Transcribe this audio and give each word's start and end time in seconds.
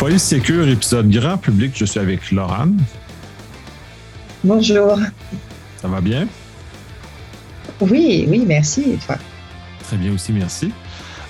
Police 0.00 0.24
Secure, 0.24 0.66
épisode 0.66 1.10
grand 1.10 1.36
public. 1.36 1.72
Je 1.76 1.84
suis 1.84 2.00
avec 2.00 2.32
Laurent. 2.32 2.68
Bonjour. 4.42 4.98
Ça 5.76 5.88
va 5.88 6.00
bien? 6.00 6.26
Oui, 7.82 8.24
oui, 8.26 8.44
merci. 8.46 8.92
Et 8.92 8.96
toi? 8.96 9.16
Très 9.84 9.98
bien 9.98 10.14
aussi, 10.14 10.32
merci. 10.32 10.72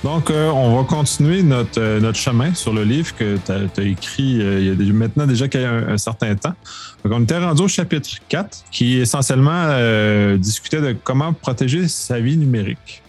Donc, 0.05 0.31
euh, 0.31 0.51
on 0.51 0.77
va 0.77 0.85
continuer 0.85 1.43
notre, 1.43 1.81
euh, 1.81 1.99
notre 1.99 2.17
chemin 2.17 2.55
sur 2.55 2.73
le 2.73 2.85
livre 2.85 3.13
que 3.17 3.39
tu 3.45 3.81
as, 3.81 3.85
écrit 3.85 4.41
euh, 4.41 4.61
il 4.61 4.87
y 4.87 4.89
a 4.89 4.93
maintenant 4.93 5.27
déjà 5.27 5.47
un, 5.53 5.89
un 5.89 5.99
certain 5.99 6.37
temps. 6.37 6.55
Donc, 7.03 7.13
on 7.13 7.23
était 7.25 7.39
rendu 7.39 7.63
au 7.63 7.69
chapitre 7.69 8.09
4 8.29 8.67
qui 8.71 8.99
essentiellement 8.99 9.67
discutait 10.37 10.81
de 10.81 10.97
comment 11.03 11.33
protéger 11.33 11.89
sa 11.89 12.21
vie 12.21 12.37
numérique. 12.37 13.03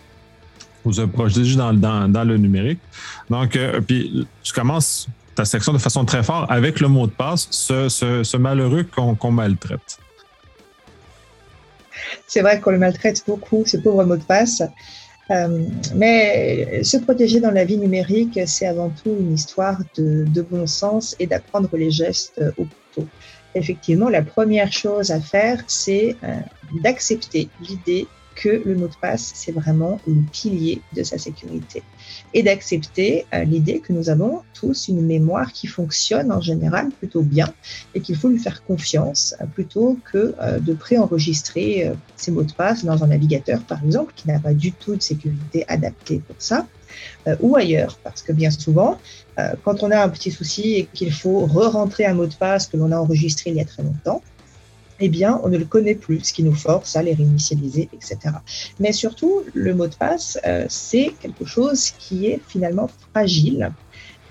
Vous 0.84 1.08
protéger 1.08 1.56
dans, 1.56 1.72
dans, 1.72 2.12
dans 2.12 2.24
le 2.24 2.38
numérique. 2.38 2.80
Donc, 3.30 3.60
puis 3.86 4.26
tu 4.42 4.54
commences 4.54 5.08
ta 5.36 5.46
section 5.46 5.74
de 5.74 5.78
façon 5.78 6.06
très 6.06 6.24
forte 6.24 6.50
avec 6.52 6.80
le 6.80 6.88
mot 6.88 7.08
de 7.08 7.12
passe, 7.12 7.48
ce, 7.52 7.90
ce, 7.90 8.38
malheureux 8.38 8.84
qu'on 8.84 9.32
maltraite. 9.32 10.00
C'est 12.28 12.42
vrai 12.42 12.60
qu'on 12.60 12.72
le 12.72 12.80
maltraite 12.80 13.24
beaucoup, 13.28 13.64
ce 13.66 13.78
pauvre 13.78 14.04
mot 14.04 14.18
de 14.18 14.24
passe. 14.24 14.62
Euh, 15.30 15.66
mais 15.96 16.84
se 16.84 16.98
protéger 16.98 17.40
dans 17.40 17.52
la 17.52 17.64
vie 17.64 17.78
numérique, 17.78 18.40
c'est 18.46 18.66
avant 18.66 18.90
tout 18.90 19.16
une 19.18 19.34
histoire 19.34 19.78
de, 19.98 20.26
de 20.28 20.42
bon 20.42 20.68
sens 20.68 21.16
et 21.20 21.28
d'apprendre 21.28 21.70
les 21.78 21.92
gestes 21.92 22.42
au 22.58 22.66
couteau. 22.66 23.08
Effectivement, 23.54 24.10
la 24.10 24.22
première 24.22 24.72
chose 24.72 25.12
à 25.12 25.20
faire, 25.20 25.62
c'est 25.68 26.16
euh, 26.24 26.36
d'accepter 26.84 27.50
l'idée 27.62 28.08
que 28.36 28.62
le 28.66 28.76
mot 28.76 28.88
de 28.88 28.96
passe, 29.00 29.32
c'est 29.36 29.52
vraiment 29.52 30.00
le 30.08 30.22
pilier 30.32 30.82
de 30.96 31.04
sa 31.04 31.18
sécurité. 31.18 31.84
Et 32.34 32.44
d'accepter 32.44 33.26
euh, 33.34 33.44
l'idée 33.44 33.80
que 33.80 33.94
nous 33.94 34.10
avons 34.10 34.42
tous 34.54 34.88
une 34.88 35.06
mémoire 35.06 35.52
qui 35.52 35.68
fonctionne 35.68 36.32
en 36.32 36.42
général 36.42 36.90
plutôt 36.92 37.22
bien 37.22 37.54
et 37.94 38.02
qu'il 38.02 38.16
faut 38.16 38.30
lui 38.30 38.40
faire 38.40 38.64
confiance 38.64 39.36
euh, 39.42 39.46
plutôt 39.46 39.98
que 40.12 40.34
euh, 40.42 40.60
de 40.60 40.74
préenregistrer 40.74 41.92
ses 42.16 42.32
mots 42.32 42.44
de 42.44 42.54
passe 42.54 42.86
dans 42.86 43.04
un 43.04 43.08
navigateur, 43.08 43.62
par 43.62 43.84
exemple, 43.84 44.14
qui 44.16 44.28
n'a 44.28 44.40
pas 44.40 44.54
du 44.54 44.72
tout 44.72 44.96
de 44.96 45.02
sécurité 45.02 45.66
adaptée 45.68 46.22
pour 46.26 46.36
ça. 46.40 46.68
ou 47.40 47.56
ailleurs, 47.56 47.98
parce 48.04 48.22
que 48.22 48.34
bien 48.34 48.52
souvent, 48.52 49.00
quand 49.64 49.84
on 49.84 49.92
a 49.92 50.04
un 50.04 50.10
petit 50.10 50.32
souci 50.32 50.76
et 50.76 50.86
qu'il 50.94 51.12
faut 51.14 51.46
re-rentrer 51.46 52.06
un 52.06 52.14
mot 52.14 52.28
de 52.28 52.34
passe 52.34 52.68
que 52.68 52.78
l'on 52.78 52.92
a 52.92 52.98
enregistré 52.98 53.52
il 53.52 53.56
y 53.56 53.62
a 53.62 53.66
très 53.66 53.84
longtemps, 53.84 54.22
eh 55.02 55.10
bien, 55.10 55.42
on 55.44 55.50
ne 55.50 55.58
le 55.58 55.66
connaît 55.66 55.96
plus, 55.96 56.20
ce 56.20 56.34
qui 56.34 56.44
nous 56.44 56.54
force 56.54 56.96
à 56.96 57.02
les 57.02 57.16
réinitialiser, 57.16 57.90
etc. 57.92 58.18
Mais 58.80 58.92
surtout, 58.92 59.42
le 59.54 59.74
mot 59.74 59.88
de 59.88 59.96
passe, 59.96 60.38
euh, 60.46 60.66
c'est 60.70 61.14
quelque 61.20 61.44
chose 61.44 61.92
qui 61.98 62.28
est 62.28 62.40
finalement 62.48 62.88
fragile 63.10 63.72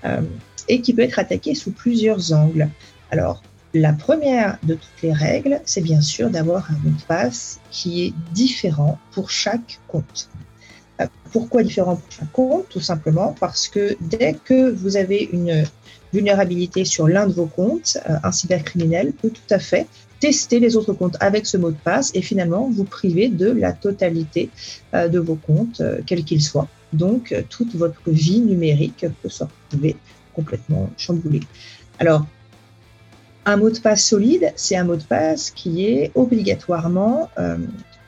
euh, 0.05 0.21
et 0.69 0.81
qui 0.81 0.93
peut 0.93 1.01
être 1.01 1.19
attaqué 1.19 1.55
sous 1.55 1.71
plusieurs 1.71 2.31
angles. 2.31 2.69
Alors, 3.11 3.43
la 3.73 3.91
première 3.91 4.57
de 4.63 4.75
toutes 4.75 5.01
les 5.03 5.11
règles, 5.11 5.61
c'est 5.65 5.81
bien 5.81 5.99
sûr 5.99 6.29
d'avoir 6.29 6.71
un 6.71 6.77
mot 6.83 6.89
de 6.89 7.03
passe 7.03 7.59
qui 7.69 8.05
est 8.05 8.13
différent 8.33 8.97
pour 9.11 9.29
chaque 9.29 9.79
compte. 9.89 10.29
Euh, 11.01 11.07
pourquoi 11.33 11.63
différent 11.63 11.97
pour 11.97 12.11
chaque 12.11 12.31
compte? 12.31 12.69
Tout 12.69 12.79
simplement 12.79 13.35
parce 13.39 13.67
que 13.67 13.97
dès 13.99 14.35
que 14.45 14.71
vous 14.71 14.95
avez 14.95 15.29
une 15.33 15.65
vulnérabilité 16.13 16.85
sur 16.85 17.09
l'un 17.09 17.27
de 17.27 17.33
vos 17.33 17.45
comptes, 17.45 17.97
un 18.05 18.31
cybercriminel 18.31 19.11
peut 19.13 19.29
tout 19.29 19.53
à 19.53 19.59
fait 19.59 19.87
tester 20.21 20.59
les 20.59 20.77
autres 20.77 20.93
comptes 20.93 21.17
avec 21.19 21.45
ce 21.45 21.57
mot 21.57 21.71
de 21.71 21.77
passe 21.83 22.11
et 22.13 22.21
finalement 22.21 22.69
vous 22.69 22.85
priver 22.85 23.27
de 23.27 23.51
la 23.51 23.73
totalité 23.73 24.49
euh, 24.93 25.09
de 25.09 25.19
vos 25.19 25.35
comptes, 25.35 25.81
euh, 25.81 25.99
quels 26.05 26.23
qu'ils 26.23 26.43
soient. 26.43 26.69
Donc, 26.93 27.31
euh, 27.31 27.41
toute 27.49 27.75
votre 27.75 28.01
vie 28.05 28.39
numérique 28.39 29.05
peut 29.21 29.29
se 29.29 29.43
retrouver 29.43 29.97
complètement 30.33 30.89
chamboulée. 30.95 31.41
Alors, 31.99 32.25
un 33.45 33.57
mot 33.57 33.71
de 33.71 33.79
passe 33.79 34.05
solide, 34.05 34.53
c'est 34.55 34.77
un 34.77 34.83
mot 34.83 34.95
de 34.95 35.03
passe 35.03 35.49
qui 35.49 35.87
est 35.87 36.11
obligatoirement 36.13 37.27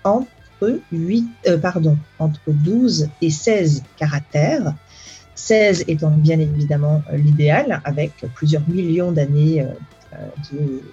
entre, 0.03 0.79
8, 0.91 1.25
pardon, 1.59 1.97
entre 2.19 2.39
12 2.47 3.09
et 3.21 3.31
16 3.31 3.83
caractères. 3.97 4.75
16 5.33 5.85
étant 5.87 6.11
bien 6.11 6.39
évidemment 6.39 7.01
l'idéal, 7.11 7.81
avec 7.83 8.11
plusieurs 8.35 8.67
millions 8.69 9.11
d'années 9.11 9.65
de 10.51 10.83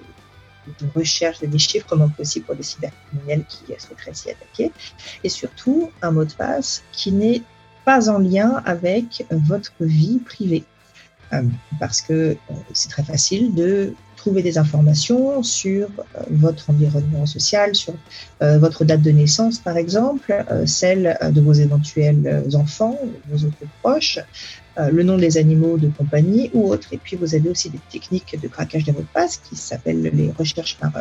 de 0.67 0.87
recherche 0.95 1.41
de 1.41 1.47
déchiffrement 1.47 2.09
possible 2.09 2.47
pour 2.47 2.57
des 2.57 2.63
cybercriminels 2.63 3.45
qui 3.49 3.65
souhaiteraient 3.79 4.15
s'y 4.15 4.31
attaquer. 4.31 4.73
Et 5.25 5.29
surtout, 5.29 5.91
un 6.03 6.11
mot 6.11 6.25
de 6.25 6.33
passe 6.33 6.83
qui 6.93 7.13
n'est 7.13 7.43
pas 7.85 8.11
en 8.11 8.19
lien 8.19 8.63
avec 8.65 9.25
votre 9.31 9.73
vie 9.81 10.19
privée. 10.19 10.65
Euh, 11.33 11.43
parce 11.79 12.01
que 12.01 12.13
euh, 12.13 12.55
c'est 12.73 12.89
très 12.89 13.05
facile 13.05 13.55
de 13.55 13.95
trouver 14.17 14.43
des 14.43 14.59
informations 14.59 15.43
sur 15.43 15.89
euh, 15.89 16.23
votre 16.31 16.71
environnement 16.71 17.25
social, 17.25 17.75
sur 17.75 17.95
votre 18.41 18.85
date 18.85 19.03
de 19.03 19.11
naissance 19.11 19.59
par 19.59 19.77
exemple, 19.77 20.35
celle 20.67 21.19
de 21.31 21.41
vos 21.41 21.53
éventuels 21.53 22.45
enfants, 22.55 22.99
vos 23.31 23.47
autres 23.47 23.67
proches, 23.83 24.19
le 24.79 25.03
nom 25.03 25.19
des 25.19 25.37
animaux 25.37 25.77
de 25.77 25.89
compagnie 25.89 26.51
ou 26.55 26.71
autres. 26.71 26.89
Et 26.93 26.99
puis 26.99 27.17
vous 27.17 27.35
avez 27.35 27.49
aussi 27.49 27.71
des 27.71 27.81
techniques 27.91 28.39
de 28.41 28.49
craquage 28.49 28.85
de 28.85 28.93
mots 28.93 29.01
de 29.01 29.07
passe 29.13 29.37
qui 29.39 29.57
s'appellent 29.57 30.11
les 30.15 30.31
recherches 30.31 30.79
par, 30.79 30.93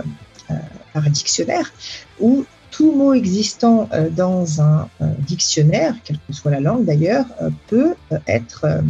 par 0.93 1.09
dictionnaire, 1.09 1.71
où 2.19 2.45
tout 2.71 2.91
mot 2.91 3.13
existant 3.13 3.89
dans 4.11 4.61
un 4.61 4.89
dictionnaire, 5.19 5.95
quelle 6.03 6.17
que 6.27 6.33
soit 6.33 6.51
la 6.51 6.59
langue 6.59 6.85
d'ailleurs, 6.85 7.25
peut 7.67 7.95
être 8.27 8.83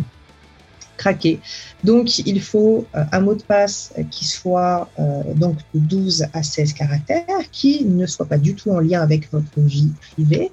craquer. 1.00 1.40
Donc, 1.84 2.20
il 2.20 2.42
faut 2.42 2.86
euh, 2.94 3.04
un 3.12 3.22
mot 3.22 3.34
de 3.34 3.42
passe 3.42 3.94
qui 4.12 4.26
soit 4.26 4.90
euh, 5.00 5.34
donc 5.34 5.58
de 5.74 5.80
12 5.80 6.28
à 6.34 6.44
16 6.44 6.74
caractères, 6.74 7.26
qui 7.52 7.86
ne 7.86 8.06
soit 8.06 8.28
pas 8.28 8.38
du 8.38 8.54
tout 8.54 8.70
en 8.70 8.80
lien 8.80 9.02
avec 9.02 9.32
votre 9.32 9.60
vie 9.60 9.92
privée 10.12 10.52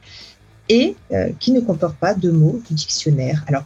et 0.68 0.96
euh, 1.12 1.30
qui 1.38 1.52
ne 1.52 1.60
comporte 1.60 1.96
pas 1.96 2.14
de 2.14 2.30
mots 2.30 2.60
du 2.66 2.74
dictionnaire. 2.74 3.44
Alors, 3.48 3.64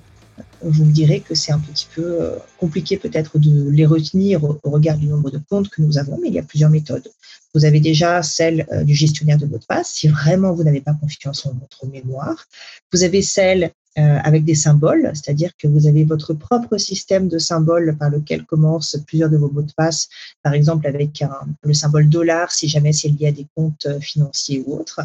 vous 0.63 0.85
me 0.85 0.93
direz 0.93 1.21
que 1.21 1.35
c'est 1.35 1.53
un 1.53 1.59
petit 1.59 1.87
peu 1.95 2.19
compliqué 2.59 2.97
peut-être 2.97 3.39
de 3.39 3.71
les 3.71 3.87
retenir 3.87 4.45
au 4.45 4.59
regard 4.65 4.97
du 4.97 5.07
nombre 5.07 5.31
de 5.31 5.41
comptes 5.49 5.69
que 5.69 5.83
nous 5.83 5.99
avons, 5.99 6.19
mais 6.21 6.29
il 6.29 6.35
y 6.35 6.39
a 6.39 6.43
plusieurs 6.43 6.71
méthodes. 6.71 7.09
Vous 7.55 7.65
avez 7.65 7.81
déjà 7.81 8.23
celle 8.23 8.67
du 8.85 8.95
gestionnaire 8.95 9.39
de 9.39 9.47
mots 9.47 9.59
de 9.59 9.65
passe, 9.65 9.93
si 9.93 10.09
vraiment 10.09 10.53
vous 10.53 10.63
n'avez 10.63 10.81
pas 10.81 10.95
confiance 10.95 11.47
en 11.47 11.55
votre 11.55 11.87
mémoire. 11.87 12.47
Vous 12.93 13.03
avez 13.03 13.23
celle 13.23 13.73
euh, 13.99 14.19
avec 14.23 14.45
des 14.45 14.55
symboles, 14.55 15.11
c'est-à-dire 15.15 15.51
que 15.59 15.67
vous 15.67 15.89
avez 15.89 16.05
votre 16.05 16.33
propre 16.33 16.77
système 16.77 17.27
de 17.27 17.39
symboles 17.39 17.97
par 17.99 18.09
lequel 18.09 18.45
commencent 18.45 18.97
plusieurs 19.05 19.29
de 19.29 19.37
vos 19.37 19.51
mots 19.51 19.63
de 19.63 19.73
passe, 19.73 20.09
par 20.45 20.53
exemple 20.55 20.87
avec 20.87 21.25
le 21.65 21.75
symbole 21.75 22.09
dollar 22.09 22.53
si 22.53 22.69
jamais 22.69 22.93
c'est 22.93 23.09
lié 23.09 23.27
à 23.27 23.33
des 23.33 23.49
comptes 23.57 23.87
euh, 23.87 23.99
financiers 23.99 24.63
ou 24.65 24.79
autres. 24.79 25.01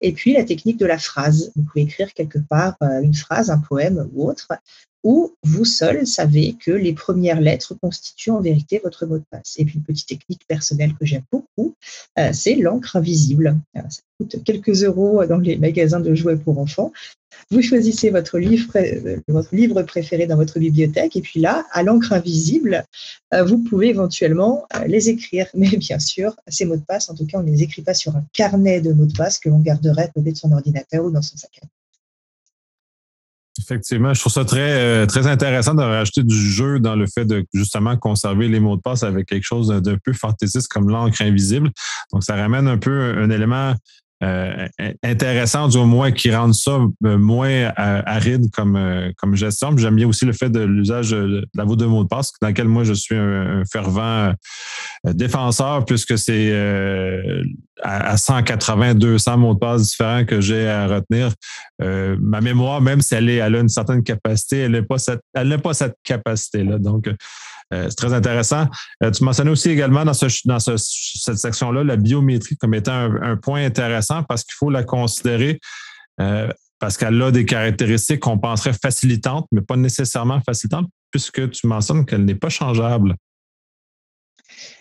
Et 0.00 0.12
puis 0.12 0.34
la 0.34 0.44
technique 0.44 0.78
de 0.78 0.86
la 0.86 0.98
phrase. 0.98 1.50
Vous 1.56 1.64
pouvez 1.64 1.82
écrire 1.82 2.14
quelque 2.14 2.38
part 2.38 2.76
euh, 2.80 3.00
une 3.02 3.14
phrase, 3.14 3.50
un 3.50 3.58
poème 3.58 4.08
ou 4.12 4.30
autre, 4.30 4.46
où 5.04 5.32
vous 5.42 5.64
seul 5.64 6.06
savez 6.06 6.56
que 6.58 6.70
les 6.70 6.92
premières 6.92 7.40
lettres 7.40 7.74
constituent 7.80 8.30
en 8.30 8.40
vérité 8.40 8.80
votre 8.82 9.06
mot 9.06 9.18
de 9.18 9.24
passe. 9.30 9.54
Et 9.58 9.64
puis 9.64 9.76
une 9.76 9.84
petite 9.84 10.08
technique 10.08 10.46
personnelle 10.46 10.94
que 10.98 11.06
j'aime 11.06 11.24
beaucoup, 11.32 11.74
c'est 12.32 12.56
l'encre 12.56 12.96
invisible. 12.96 13.56
Ça 13.74 14.00
coûte 14.18 14.42
quelques 14.44 14.82
euros 14.82 15.24
dans 15.24 15.38
les 15.38 15.56
magasins 15.56 16.00
de 16.00 16.14
jouets 16.14 16.36
pour 16.36 16.58
enfants. 16.58 16.92
Vous 17.50 17.62
choisissez 17.62 18.10
votre 18.10 18.38
livre, 18.38 18.70
euh, 18.76 19.20
votre 19.28 19.54
livre 19.54 19.82
préféré 19.82 20.26
dans 20.26 20.36
votre 20.36 20.58
bibliothèque 20.58 21.16
et 21.16 21.20
puis 21.20 21.40
là, 21.40 21.64
à 21.72 21.82
l'encre 21.82 22.12
invisible, 22.12 22.84
euh, 23.34 23.44
vous 23.44 23.58
pouvez 23.58 23.88
éventuellement 23.88 24.66
euh, 24.76 24.84
les 24.86 25.08
écrire. 25.08 25.46
Mais 25.54 25.68
bien 25.76 25.98
sûr, 25.98 26.36
ces 26.46 26.64
mots 26.64 26.76
de 26.76 26.84
passe, 26.84 27.08
en 27.08 27.14
tout 27.14 27.26
cas, 27.26 27.38
on 27.38 27.42
ne 27.42 27.50
les 27.50 27.62
écrit 27.62 27.82
pas 27.82 27.94
sur 27.94 28.16
un 28.16 28.24
carnet 28.32 28.80
de 28.80 28.92
mots 28.92 29.06
de 29.06 29.16
passe 29.16 29.38
que 29.38 29.48
l'on 29.48 29.60
garderait 29.60 30.10
de 30.14 30.34
son 30.34 30.52
ordinateur 30.52 31.04
ou 31.04 31.10
dans 31.10 31.22
son 31.22 31.36
sac 31.36 31.58
à 31.62 31.66
main. 31.66 31.70
Effectivement, 33.58 34.14
je 34.14 34.20
trouve 34.20 34.32
ça 34.32 34.44
très, 34.44 35.06
très 35.06 35.26
intéressant 35.26 35.74
de 35.74 35.82
rajouter 35.82 36.22
du 36.22 36.36
jeu 36.36 36.78
dans 36.78 36.96
le 36.96 37.06
fait 37.06 37.24
de 37.24 37.44
justement 37.52 37.96
conserver 37.96 38.48
les 38.48 38.60
mots 38.60 38.76
de 38.76 38.80
passe 38.80 39.02
avec 39.02 39.26
quelque 39.26 39.44
chose 39.44 39.68
d'un 39.68 39.96
peu 40.02 40.12
fantaisiste 40.12 40.68
comme 40.68 40.88
l'encre 40.88 41.22
invisible. 41.22 41.70
Donc, 42.12 42.22
ça 42.24 42.36
ramène 42.36 42.68
un 42.68 42.78
peu 42.78 43.14
un 43.18 43.30
élément 43.30 43.74
euh, 44.20 44.66
intéressant 45.04 45.68
du 45.68 45.78
moins 45.78 46.10
qui 46.10 46.34
rendent 46.34 46.54
ça 46.54 46.80
euh, 47.04 47.18
moins 47.18 47.48
euh, 47.48 47.70
aride 47.76 48.50
comme, 48.50 49.12
comme 49.16 49.36
gestion. 49.36 49.76
J'aime 49.76 49.94
bien 49.94 50.08
aussi 50.08 50.24
le 50.24 50.32
fait 50.32 50.50
de 50.50 50.60
l'usage 50.60 51.10
de 51.10 51.46
la 51.54 51.64
voûte 51.64 51.78
de 51.78 51.86
mot 51.86 52.02
de 52.02 52.08
passe, 52.08 52.32
dans 52.42 52.48
lequel 52.48 52.66
moi 52.66 52.82
je 52.82 52.94
suis 52.94 53.14
un, 53.14 53.62
fervent 53.70 54.32
défenseur, 55.04 55.84
puisque 55.84 56.18
c'est 56.18 56.52
à 57.82 58.16
180, 58.16 58.94
200 58.94 59.36
mots 59.36 59.54
de 59.54 59.58
passe 59.60 59.82
différents 59.82 60.24
que 60.24 60.40
j'ai 60.40 60.66
à 60.66 60.88
retenir. 60.88 61.32
ma 61.80 62.40
mémoire, 62.40 62.80
même 62.80 63.00
si 63.00 63.14
elle, 63.14 63.30
est, 63.30 63.36
elle 63.36 63.54
a 63.54 63.60
une 63.60 63.68
certaine 63.68 64.02
capacité, 64.02 64.58
elle 64.58 64.72
n'a 64.72 64.82
pas 64.82 64.98
cette, 64.98 65.20
elle 65.34 65.56
pas 65.60 65.74
cette 65.74 65.96
capacité-là. 66.02 66.78
Donc, 66.78 67.08
euh, 67.72 67.86
c'est 67.88 67.96
très 67.96 68.12
intéressant. 68.12 68.66
Euh, 69.02 69.10
tu 69.10 69.24
mentionnais 69.24 69.50
aussi 69.50 69.70
également 69.70 70.04
dans, 70.04 70.14
cette 70.14 71.38
section-là 71.38 71.84
la 71.84 71.96
biométrie 71.96 72.56
comme 72.56 72.74
étant 72.74 73.10
un, 73.22 73.36
point 73.36 73.64
intéressant 73.64 74.22
parce 74.22 74.44
qu'il 74.44 74.54
faut 74.54 74.70
la 74.70 74.84
considérer 74.84 75.60
euh, 76.20 76.50
parce 76.78 76.96
qu'elle 76.96 77.20
a 77.20 77.30
des 77.30 77.44
caractéristiques 77.44 78.20
qu'on 78.20 78.38
penserait 78.38 78.72
facilitantes, 78.72 79.46
mais 79.52 79.60
pas 79.60 79.76
nécessairement 79.76 80.40
facilitantes. 80.40 80.88
puisque 81.10 81.50
tu 81.50 81.66
mentionnes 81.66 82.06
qu'elle 82.06 82.24
n'est 82.24 82.34
pas 82.34 82.48
changeable. 82.48 83.14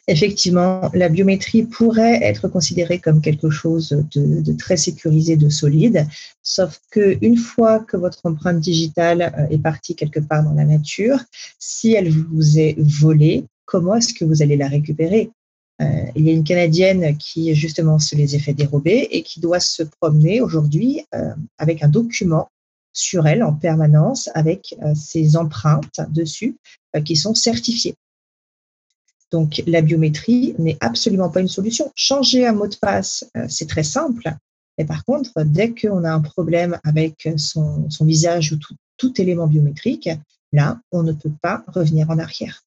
Effectivement, 0.07 0.89
la 0.93 1.09
biométrie 1.09 1.63
pourrait 1.63 2.23
être 2.23 2.47
considérée 2.47 2.99
comme 2.99 3.19
quelque 3.19 3.49
chose 3.49 3.89
de, 4.13 4.53
très 4.53 4.77
sécurisé, 4.77 5.35
de 5.35 5.49
solide, 5.49 6.07
sauf 6.41 6.79
qu'une 6.91 7.35
fois 7.37 7.79
que 7.79 7.97
votre 7.97 8.25
empreinte 8.25 8.59
digitale 8.59 9.33
euh, 9.37 9.47
est 9.49 9.61
partie 9.61 9.95
quelque 9.95 10.21
part 10.21 10.43
dans 10.43 10.53
la 10.53 10.63
nature, 10.63 11.19
si 11.59 11.93
elle 11.93 12.09
vous 12.09 12.57
est 12.57 12.75
volée, 12.79 13.45
comment 13.65 13.95
est-ce 13.95 14.13
que 14.13 14.23
vous 14.23 14.41
allez 14.41 14.55
la 14.55 14.69
récupérer? 14.69 15.29
Euh, 15.81 16.05
il 16.15 16.25
y 16.25 16.29
a 16.29 16.33
une 16.33 16.45
Canadienne 16.45 17.17
qui 17.17 17.53
justement 17.53 17.99
se 17.99 18.15
les 18.15 18.33
a 18.35 18.39
fait 18.39 18.53
dérober 18.53 19.09
et 19.11 19.23
qui 19.23 19.41
doit 19.41 19.59
se 19.59 19.83
promener 19.99 20.39
aujourd'hui 20.41 21.03
euh, 21.13 21.33
avec 21.57 21.83
un 21.83 21.89
document 21.89 22.49
sur 22.93 23.27
elle 23.27 23.43
en 23.43 23.53
permanence 23.53 24.29
avec 24.33 24.75
ses 24.95 25.37
empreintes 25.37 25.99
dessus 26.09 26.57
qui 27.05 27.15
sont 27.15 27.35
certifiées. 27.35 27.93
Donc, 29.31 29.61
la 29.67 29.81
biométrie 29.81 30.55
n'est 30.57 30.77
absolument 30.79 31.29
pas 31.29 31.41
une 31.41 31.47
solution. 31.47 31.91
Changer 31.95 32.47
un 32.47 32.53
mot 32.53 32.67
de 32.67 32.75
passe, 32.75 33.29
euh, 33.35 33.45
c'est 33.49 33.67
très 33.67 33.83
simple. 33.83 34.33
Mais 34.77 34.85
par 34.85 35.03
contre, 35.05 35.31
dès 35.43 35.73
qu'on 35.73 36.03
a 36.03 36.11
un 36.11 36.21
problème 36.21 36.79
avec 36.83 37.27
son, 37.37 37.87
visage 38.01 38.53
ou 38.53 38.57
tout, 38.97 39.21
élément 39.21 39.47
biométrique, 39.47 40.09
là, 40.53 40.79
on 40.91 41.03
ne 41.03 41.13
peut 41.13 41.31
pas 41.41 41.63
revenir 41.67 42.09
en 42.09 42.19
arrière. 42.19 42.63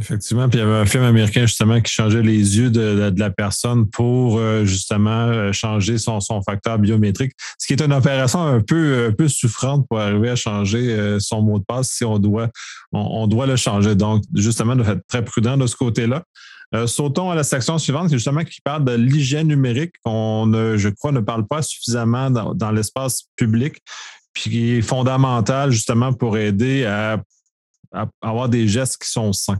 Effectivement, 0.00 0.48
puis 0.48 0.60
il 0.60 0.62
y 0.62 0.64
avait 0.64 0.76
un 0.76 0.86
film 0.86 1.02
américain 1.02 1.40
justement 1.40 1.80
qui 1.80 1.92
changeait 1.92 2.22
les 2.22 2.56
yeux 2.56 2.70
de, 2.70 3.12
la 3.16 3.30
personne 3.30 3.90
pour 3.90 4.38
euh, 4.38 4.64
justement 4.64 5.26
euh, 5.26 5.52
changer 5.52 5.98
son, 5.98 6.20
facteur 6.46 6.78
biométrique, 6.78 7.32
ce 7.58 7.66
qui 7.66 7.72
est 7.72 7.84
une 7.84 7.92
opération 7.92 8.40
un 8.40 8.60
peu, 8.60 9.08
un 9.08 9.12
peu 9.12 9.26
souffrante 9.26 9.88
pour 9.88 9.98
arriver 9.98 10.30
à 10.30 10.36
changer 10.36 10.92
euh, 10.92 11.18
son 11.18 11.42
mot 11.42 11.58
de 11.58 11.64
passe 11.64 11.90
si 11.90 12.04
on 12.04 12.20
doit, 12.20 12.48
on, 12.92 13.26
doit 13.26 13.46
le 13.46 13.56
changer. 13.56 13.96
Donc, 13.96 14.22
justement, 14.36 14.76
de 14.76 14.84
être 14.84 15.04
très 15.08 15.24
prudent 15.24 15.56
de 15.56 15.66
ce 15.66 15.74
côté-là. 15.74 16.22
sautons 16.86 17.32
à 17.32 17.34
la 17.34 17.42
section 17.42 17.76
suivante, 17.78 18.12
justement 18.12 18.44
qui 18.44 18.60
parle 18.60 18.84
de 18.84 18.92
l'hygiène 18.92 19.48
numérique. 19.48 19.94
On, 20.04 20.48
je 20.76 20.88
crois, 20.90 21.10
ne 21.10 21.20
parle 21.20 21.44
pas 21.48 21.60
suffisamment 21.60 22.30
dans, 22.30 22.54
dans 22.54 22.70
l'espace 22.70 23.24
public, 23.34 23.82
puis 24.32 24.48
qui 24.48 24.70
est 24.74 24.82
fondamental 24.82 25.72
justement 25.72 26.12
pour 26.12 26.38
aider 26.38 26.84
à 26.84 27.20
avoir 28.22 28.48
des 28.48 28.68
gestes 28.68 29.02
qui 29.02 29.10
sont 29.10 29.32
sains. 29.32 29.58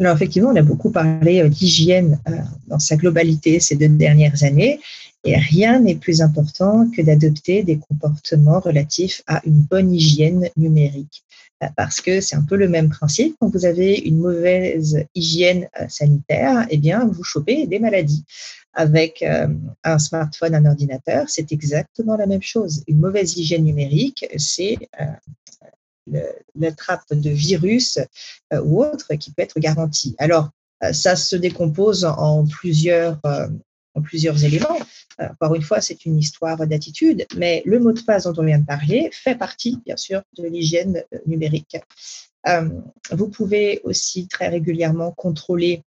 Alors 0.00 0.16
effectivement, 0.16 0.50
on 0.50 0.56
a 0.56 0.62
beaucoup 0.62 0.90
parlé 0.90 1.42
euh, 1.42 1.48
d'hygiène 1.48 2.18
euh, 2.28 2.32
dans 2.66 2.78
sa 2.78 2.96
globalité 2.96 3.60
ces 3.60 3.76
deux 3.76 3.88
dernières 3.88 4.42
années, 4.42 4.80
et 5.24 5.36
rien 5.36 5.80
n'est 5.80 5.96
plus 5.96 6.22
important 6.22 6.90
que 6.90 7.02
d'adopter 7.02 7.62
des 7.62 7.78
comportements 7.78 8.58
relatifs 8.58 9.22
à 9.26 9.40
une 9.46 9.60
bonne 9.62 9.92
hygiène 9.94 10.48
numérique. 10.56 11.22
Euh, 11.62 11.66
parce 11.76 12.00
que 12.00 12.20
c'est 12.20 12.36
un 12.36 12.42
peu 12.42 12.56
le 12.56 12.68
même 12.68 12.88
principe. 12.88 13.36
Quand 13.38 13.48
vous 13.48 13.64
avez 13.64 13.98
une 13.98 14.18
mauvaise 14.18 15.04
hygiène 15.14 15.68
sanitaire, 15.88 16.66
eh 16.70 16.78
bien, 16.78 17.06
vous 17.06 17.22
chopez 17.22 17.66
des 17.66 17.78
maladies. 17.78 18.24
Avec 18.74 19.22
un 19.84 19.98
smartphone, 19.98 20.54
un 20.54 20.64
ordinateur, 20.64 21.28
c'est 21.28 21.52
exactement 21.52 22.16
la 22.16 22.24
même 22.24 22.40
chose. 22.40 22.82
Une 22.88 23.00
mauvaise 23.00 23.36
hygiène 23.36 23.64
numérique, 23.64 24.24
c'est 24.38 24.78
la 26.06 26.72
trappe 26.72 27.12
de 27.12 27.30
virus 27.30 27.98
euh, 28.52 28.62
ou 28.62 28.82
autre 28.82 29.14
qui 29.14 29.32
peut 29.32 29.42
être 29.42 29.58
garantie. 29.60 30.14
Alors, 30.18 30.50
euh, 30.82 30.92
ça 30.92 31.16
se 31.16 31.36
décompose 31.36 32.04
en 32.04 32.44
plusieurs, 32.46 33.20
euh, 33.26 33.48
en 33.94 34.02
plusieurs 34.02 34.42
éléments. 34.44 34.78
Encore 35.18 35.54
une 35.54 35.62
fois, 35.62 35.80
c'est 35.80 36.06
une 36.06 36.18
histoire 36.18 36.66
d'attitude, 36.66 37.26
mais 37.36 37.62
le 37.66 37.78
mot 37.78 37.92
de 37.92 38.00
passe 38.00 38.24
dont 38.24 38.34
on 38.38 38.44
vient 38.44 38.58
de 38.58 38.64
parler 38.64 39.10
fait 39.12 39.36
partie, 39.36 39.78
bien 39.84 39.96
sûr, 39.96 40.22
de 40.38 40.44
l'hygiène 40.44 41.04
numérique. 41.26 41.76
vous 43.10 43.28
pouvez 43.28 43.82
aussi 43.84 44.26
très 44.26 44.48
régulièrement 44.48 45.12
contrôler 45.12 45.84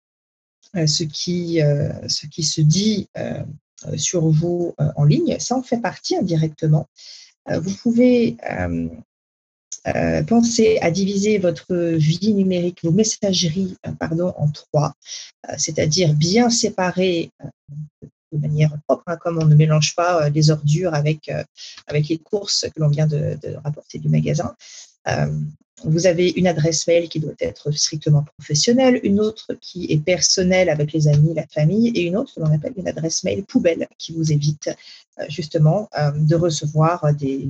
ce, 0.75 1.05
qui, 1.05 1.61
ce 2.09 2.27
qui 2.27 2.43
se 2.43 2.61
dit 2.61 3.09
sur 3.97 4.29
vous 4.29 4.75
en 4.97 5.05
ligne. 5.05 5.39
Ça 5.39 5.57
en 5.57 5.63
fait 5.63 5.81
partie 5.81 6.17
indirectement. 6.17 6.89
Vous 7.49 7.75
pouvez 7.77 8.37
euh, 9.89 10.23
pensez 10.23 10.79
à 10.81 10.91
diviser 10.91 11.39
votre 11.39 11.75
vie 11.75 12.35
numérique, 12.35 12.79
vos 12.85 12.93
messageries, 12.93 13.77
euh, 13.87 13.93
pardon, 13.99 14.33
en 14.37 14.49
trois, 14.49 14.95
euh, 15.49 15.55
c'est-à-dire 15.59 16.15
bien 16.15 16.51
séparer 16.51 17.31
de 18.33 18.39
manière 18.39 18.73
propre, 18.87 19.03
hein, 19.09 19.17
comme 19.17 19.39
on 19.43 19.45
ne 19.45 19.55
mélange 19.55 19.95
pas 19.95 20.29
les 20.31 20.51
ordures 20.51 20.95
avec, 20.95 21.31
avec 21.87 22.09
les 22.09 22.19
courses 22.19 22.67
que 22.75 22.81
l'on 22.81 22.89
vient 22.89 23.07
de, 23.07 23.39
de, 23.43 23.57
rapporter 23.63 23.99
du 23.99 24.09
magasin. 24.09 24.55
Vous 25.85 26.07
avez 26.07 26.31
une 26.31 26.47
adresse 26.47 26.87
mail 26.87 27.09
qui 27.09 27.19
doit 27.19 27.33
être 27.41 27.71
strictement 27.73 28.23
professionnelle, 28.23 29.01
une 29.03 29.21
autre 29.21 29.55
qui 29.61 29.87
est 29.91 29.99
personnelle 29.99 30.69
avec 30.69 30.93
les 30.93 31.09
amis, 31.09 31.35
la 31.35 31.47
famille, 31.47 31.89
et 31.89 32.03
une 32.03 32.17
autre 32.17 32.35
que 32.35 32.41
l'on 32.41 32.53
appelle 32.53 32.75
une 32.77 32.89
adresse 32.89 33.25
mail 33.25 33.45
poubelle 33.45 33.89
qui 33.99 34.13
vous 34.13 34.33
évite 34.33 34.71
euh, 35.19 35.25
justement 35.29 35.89
euh, 35.99 36.13
de 36.13 36.37
recevoir 36.37 37.13
des, 37.15 37.49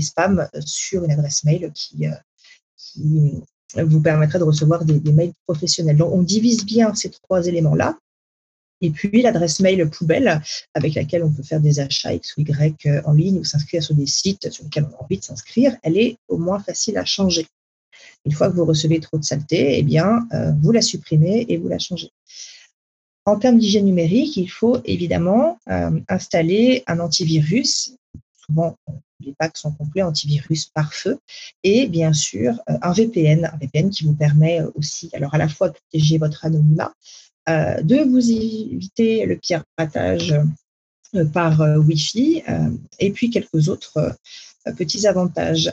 spams 0.00 0.48
sur 0.64 1.04
une 1.04 1.10
adresse 1.10 1.44
mail 1.44 1.70
qui, 1.74 2.06
euh, 2.06 3.82
vous 3.84 4.00
permettrait 4.00 4.38
de 4.38 4.44
recevoir 4.44 4.84
des, 4.84 5.12
mails 5.12 5.34
professionnels. 5.46 5.98
Donc, 5.98 6.14
on 6.14 6.22
divise 6.22 6.64
bien 6.64 6.94
ces 6.94 7.10
trois 7.10 7.46
éléments-là. 7.46 7.98
Et 8.82 8.90
puis 8.90 9.22
l'adresse 9.22 9.60
mail 9.60 9.88
poubelle 9.88 10.42
avec 10.74 10.94
laquelle 10.94 11.24
on 11.24 11.30
peut 11.30 11.42
faire 11.42 11.60
des 11.60 11.80
achats 11.80 12.12
X 12.12 12.36
ou 12.36 12.42
Y 12.42 13.02
en 13.04 13.12
ligne 13.12 13.38
ou 13.38 13.44
s'inscrire 13.44 13.82
sur 13.82 13.94
des 13.94 14.06
sites 14.06 14.50
sur 14.50 14.64
lesquels 14.64 14.86
on 14.90 14.96
a 14.96 15.04
envie 15.04 15.18
de 15.18 15.24
s'inscrire, 15.24 15.76
elle 15.82 15.96
est 15.96 16.18
au 16.28 16.36
moins 16.36 16.60
facile 16.60 16.98
à 16.98 17.04
changer. 17.04 17.46
Une 18.26 18.32
fois 18.32 18.50
que 18.50 18.56
vous 18.56 18.64
recevez 18.64 19.00
trop 19.00 19.18
de 19.18 19.24
saleté, 19.24 19.78
eh 19.78 19.82
bien, 19.82 20.26
euh, 20.32 20.52
vous 20.60 20.72
la 20.72 20.82
supprimez 20.82 21.46
et 21.48 21.56
vous 21.56 21.68
la 21.68 21.78
changez. 21.78 22.10
En 23.24 23.38
termes 23.38 23.58
d'hygiène 23.58 23.86
numérique, 23.86 24.36
il 24.36 24.48
faut 24.48 24.78
évidemment 24.84 25.58
euh, 25.68 25.98
installer 26.08 26.84
un 26.86 27.00
antivirus. 27.00 27.96
Souvent, 28.46 28.76
les 29.20 29.32
packs 29.32 29.56
sont 29.56 29.72
complets, 29.72 30.02
antivirus 30.02 30.66
par 30.66 30.92
feu, 30.92 31.18
et 31.64 31.88
bien 31.88 32.12
sûr 32.12 32.60
euh, 32.68 32.74
un 32.82 32.92
VPN, 32.92 33.50
un 33.52 33.56
VPN 33.56 33.90
qui 33.90 34.04
vous 34.04 34.14
permet 34.14 34.60
aussi, 34.74 35.10
alors 35.12 35.34
à 35.34 35.38
la 35.38 35.48
fois 35.48 35.68
de 35.70 35.74
protéger 35.74 36.18
votre 36.18 36.44
anonymat, 36.44 36.92
de 37.46 38.08
vous 38.08 38.30
éviter 38.30 39.26
le 39.26 39.36
piratage 39.36 40.34
par 41.32 41.60
Wi-Fi, 41.60 42.42
et 42.98 43.10
puis 43.12 43.30
quelques 43.30 43.68
autres 43.68 44.16
petits 44.76 45.06
avantages. 45.06 45.72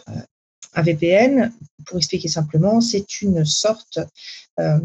Un 0.76 0.82
VPN, 0.82 1.52
pour 1.86 1.98
expliquer 1.98 2.28
simplement, 2.28 2.82
c'est 2.82 3.22
une 3.22 3.46
sorte 3.46 4.00
euh, 4.60 4.80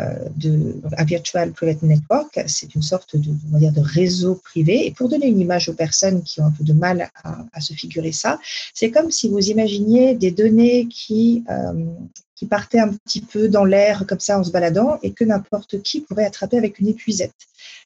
euh, 0.00 0.28
de 0.36 0.80
un 0.96 1.04
virtual 1.04 1.52
private 1.52 1.82
network, 1.82 2.40
c'est 2.46 2.74
une 2.74 2.82
sorte 2.82 3.16
de, 3.16 3.30
on 3.52 3.58
de 3.58 3.80
réseau 3.80 4.36
privé. 4.36 4.86
Et 4.86 4.90
pour 4.90 5.08
donner 5.08 5.26
une 5.26 5.40
image 5.40 5.68
aux 5.68 5.74
personnes 5.74 6.22
qui 6.22 6.40
ont 6.40 6.46
un 6.46 6.50
peu 6.50 6.64
de 6.64 6.72
mal 6.72 7.10
à, 7.22 7.60
se 7.60 7.72
figurer 7.74 8.12
ça, 8.12 8.40
c'est 8.74 8.90
comme 8.90 9.10
si 9.10 9.28
vous 9.28 9.50
imaginiez 9.50 10.14
des 10.14 10.30
données 10.30 10.86
qui, 10.88 11.44
euh, 11.50 11.84
qui 12.42 12.48
partaient 12.48 12.80
un 12.80 12.88
petit 12.88 13.20
peu 13.20 13.48
dans 13.48 13.64
l'air 13.64 14.04
comme 14.04 14.18
ça 14.18 14.36
en 14.36 14.42
se 14.42 14.50
baladant 14.50 14.98
et 15.04 15.12
que 15.12 15.22
n'importe 15.22 15.80
qui 15.80 16.00
pourrait 16.00 16.24
attraper 16.24 16.58
avec 16.58 16.80
une 16.80 16.88
épuisette. 16.88 17.30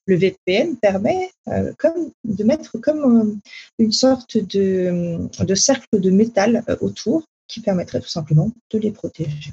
Le 0.06 0.16
VPN 0.16 0.76
permet 0.76 1.30
comme, 1.76 2.10
de 2.24 2.42
mettre 2.42 2.78
comme 2.78 3.38
une 3.78 3.92
sorte 3.92 4.38
de, 4.38 5.28
cercle 5.54 6.00
de 6.00 6.10
métal 6.10 6.64
autour 6.80 7.24
qui 7.48 7.60
permettrait 7.60 8.00
tout 8.00 8.08
simplement 8.08 8.50
de 8.70 8.78
les 8.78 8.92
protéger. 8.92 9.52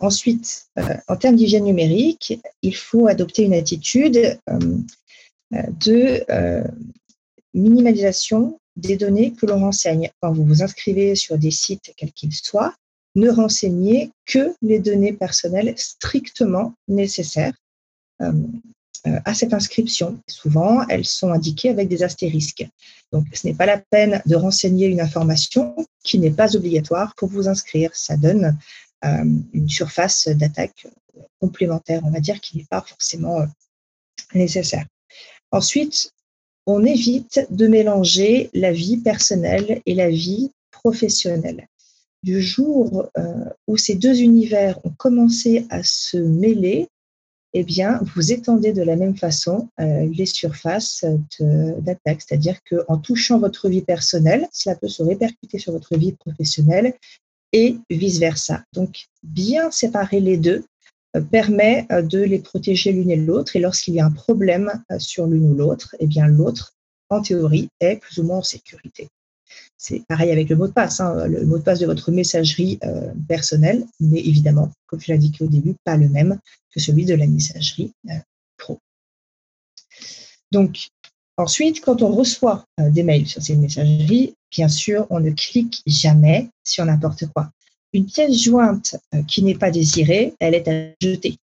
Ensuite, 0.00 0.66
euh, 0.78 0.82
en 1.08 1.16
termes 1.16 1.36
d'hygiène 1.36 1.64
numérique, 1.64 2.38
il 2.60 2.76
faut 2.76 3.06
adopter 3.06 3.44
une 3.44 3.54
attitude 3.54 4.38
euh, 4.50 4.58
de 5.50 6.22
euh, 6.30 6.62
minimalisation 7.54 8.60
des 8.76 8.98
données 8.98 9.32
que 9.32 9.46
l'on 9.46 9.60
renseigne. 9.60 10.10
Quand 10.20 10.32
vous 10.32 10.44
vous 10.44 10.62
inscrivez 10.62 11.14
sur 11.14 11.38
des 11.38 11.50
sites, 11.50 11.94
quels 11.96 12.12
qu'ils 12.12 12.34
soient, 12.34 12.74
ne 13.14 13.30
renseignez 13.30 14.10
que 14.26 14.54
les 14.62 14.78
données 14.78 15.12
personnelles 15.12 15.74
strictement 15.76 16.74
nécessaires 16.88 17.54
euh, 18.22 18.32
à 19.24 19.34
cette 19.34 19.52
inscription. 19.52 20.18
Souvent, 20.26 20.86
elles 20.88 21.04
sont 21.04 21.30
indiquées 21.30 21.68
avec 21.68 21.88
des 21.88 22.02
astérisques. 22.02 22.66
Donc, 23.12 23.26
ce 23.34 23.46
n'est 23.46 23.54
pas 23.54 23.66
la 23.66 23.78
peine 23.78 24.22
de 24.24 24.34
renseigner 24.34 24.86
une 24.86 25.00
information 25.00 25.76
qui 26.02 26.18
n'est 26.18 26.30
pas 26.30 26.56
obligatoire 26.56 27.14
pour 27.16 27.28
vous 27.28 27.46
inscrire. 27.46 27.94
Ça 27.94 28.16
donne 28.16 28.56
euh, 29.04 29.24
une 29.52 29.68
surface 29.68 30.28
d'attaque 30.28 30.86
complémentaire, 31.38 32.00
on 32.04 32.10
va 32.10 32.20
dire, 32.20 32.40
qui 32.40 32.56
n'est 32.56 32.64
pas 32.64 32.80
forcément 32.80 33.40
euh, 33.40 33.46
nécessaire. 34.32 34.86
Ensuite, 35.50 36.10
on 36.66 36.82
évite 36.84 37.46
de 37.50 37.66
mélanger 37.66 38.48
la 38.54 38.72
vie 38.72 38.96
personnelle 38.96 39.82
et 39.84 39.94
la 39.94 40.08
vie 40.08 40.50
professionnelle. 40.70 41.68
Du 42.24 42.40
jour 42.40 43.10
où 43.66 43.76
ces 43.76 43.96
deux 43.96 44.22
univers 44.22 44.78
ont 44.86 44.94
commencé 44.96 45.66
à 45.68 45.82
se 45.82 46.16
mêler, 46.16 46.88
eh 47.56 47.62
bien, 47.62 48.00
vous 48.14 48.32
étendez 48.32 48.72
de 48.72 48.82
la 48.82 48.96
même 48.96 49.16
façon 49.16 49.68
euh, 49.80 50.10
les 50.12 50.26
surfaces 50.26 51.04
d'attaque. 51.38 52.20
C'est-à-dire 52.20 52.58
qu'en 52.64 52.98
touchant 52.98 53.38
votre 53.38 53.68
vie 53.68 53.82
personnelle, 53.82 54.48
cela 54.52 54.74
peut 54.74 54.88
se 54.88 55.04
répercuter 55.04 55.58
sur 55.58 55.72
votre 55.72 55.96
vie 55.96 56.12
professionnelle 56.12 56.94
et 57.52 57.76
vice-versa. 57.88 58.64
Donc, 58.72 59.06
bien 59.22 59.70
séparer 59.70 60.18
les 60.18 60.36
deux 60.36 60.64
euh, 61.16 61.20
permet 61.20 61.86
euh, 61.92 62.02
de 62.02 62.18
les 62.18 62.40
protéger 62.40 62.90
l'une 62.90 63.10
et 63.10 63.16
l'autre. 63.16 63.54
Et 63.54 63.60
lorsqu'il 63.60 63.94
y 63.94 64.00
a 64.00 64.06
un 64.06 64.10
problème 64.10 64.82
sur 64.98 65.28
l'une 65.28 65.52
ou 65.52 65.54
l'autre, 65.54 65.94
eh 66.00 66.08
bien, 66.08 66.26
l'autre, 66.26 66.72
en 67.08 67.22
théorie, 67.22 67.68
est 67.78 67.96
plus 67.96 68.18
ou 68.18 68.24
moins 68.24 68.38
en 68.38 68.42
sécurité. 68.42 69.08
C'est 69.86 70.02
pareil 70.06 70.30
avec 70.30 70.48
le 70.48 70.56
mot 70.56 70.66
de 70.66 70.72
passe. 70.72 71.00
Hein. 71.00 71.26
Le 71.26 71.44
mot 71.44 71.58
de 71.58 71.62
passe 71.62 71.80
de 71.80 71.84
votre 71.84 72.10
messagerie 72.10 72.78
euh, 72.84 73.12
personnelle 73.28 73.84
n'est 74.00 74.24
évidemment, 74.24 74.70
comme 74.86 74.98
je 74.98 75.08
l'ai 75.08 75.14
indiqué 75.14 75.44
au 75.44 75.46
début, 75.46 75.74
pas 75.84 75.98
le 75.98 76.08
même 76.08 76.38
que 76.72 76.80
celui 76.80 77.04
de 77.04 77.14
la 77.14 77.26
messagerie 77.26 77.92
euh, 78.08 78.14
pro. 78.56 78.78
Donc, 80.52 80.88
ensuite, 81.36 81.82
quand 81.82 82.00
on 82.00 82.12
reçoit 82.12 82.64
euh, 82.80 82.88
des 82.88 83.02
mails 83.02 83.26
sur 83.26 83.42
ces 83.42 83.56
messageries, 83.56 84.34
bien 84.50 84.68
sûr, 84.68 85.06
on 85.10 85.20
ne 85.20 85.32
clique 85.32 85.82
jamais 85.86 86.48
sur 86.64 86.86
n'importe 86.86 87.26
quoi. 87.26 87.50
Une 87.92 88.06
pièce 88.06 88.42
jointe 88.42 88.96
qui 89.28 89.42
n'est 89.42 89.54
pas 89.54 89.70
désirée, 89.70 90.34
elle 90.40 90.54
est 90.54 90.66
à 90.66 90.94
jeter. 91.00 91.36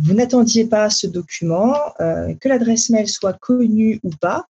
Vous 0.00 0.14
n'attendiez 0.14 0.64
pas 0.64 0.88
ce 0.88 1.06
document, 1.06 1.76
que 1.98 2.48
l'adresse 2.48 2.90
mail 2.90 3.06
soit 3.06 3.34
connue 3.34 4.00
ou 4.02 4.10
pas, 4.10 4.46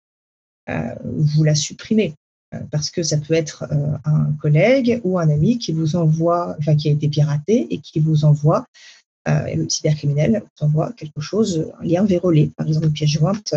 vous 0.67 1.45
la 1.45 1.55
supprimez. 1.55 2.15
Euh, 2.55 2.61
parce 2.71 2.91
que 2.91 3.03
ça 3.03 3.17
peut 3.19 3.35
être 3.35 3.65
euh, 3.71 3.97
un 4.05 4.33
collègue 4.41 5.01
ou 5.05 5.19
un 5.19 5.29
ami 5.29 5.59
qui 5.59 5.73
vous 5.73 5.97
envoie, 5.97 6.57
enfin 6.59 6.77
qui 6.77 6.89
a 6.89 6.93
été 6.93 7.09
piraté 7.09 7.67
et 7.71 7.79
qui 7.79 8.01
vous 8.01 8.25
envoie, 8.25 8.67
euh, 9.29 9.47
et 9.47 9.57
le 9.57 9.69
cybercriminel 9.69 10.43
vous 10.43 10.67
envoie 10.67 10.93
quelque 10.93 11.21
chose, 11.21 11.71
un 11.81 11.85
lien 11.85 12.05
vérolé, 12.05 12.51
par 12.57 12.67
exemple 12.67 12.87
une 12.87 12.93
pièce 12.93 13.11
jointe 13.11 13.55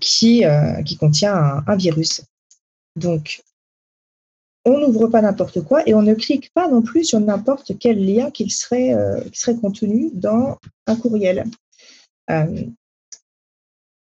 qui, 0.00 0.44
qui 0.84 0.96
contient 0.96 1.64
un, 1.66 1.76
virus. 1.76 2.22
Donc, 2.94 3.42
on 4.64 4.78
n'ouvre 4.78 5.08
pas 5.08 5.22
n'importe 5.22 5.60
quoi 5.62 5.82
et 5.88 5.94
on 5.94 6.02
ne 6.02 6.14
clique 6.14 6.52
pas 6.54 6.68
non 6.68 6.82
plus 6.82 7.04
sur 7.04 7.20
n'importe 7.20 7.72
quel 7.78 8.04
lien 8.04 8.30
serait, 8.48 8.94
qui 9.32 9.40
serait 9.40 9.56
contenu 9.56 10.10
dans 10.14 10.58
un 10.86 10.96
courriel. 10.96 11.46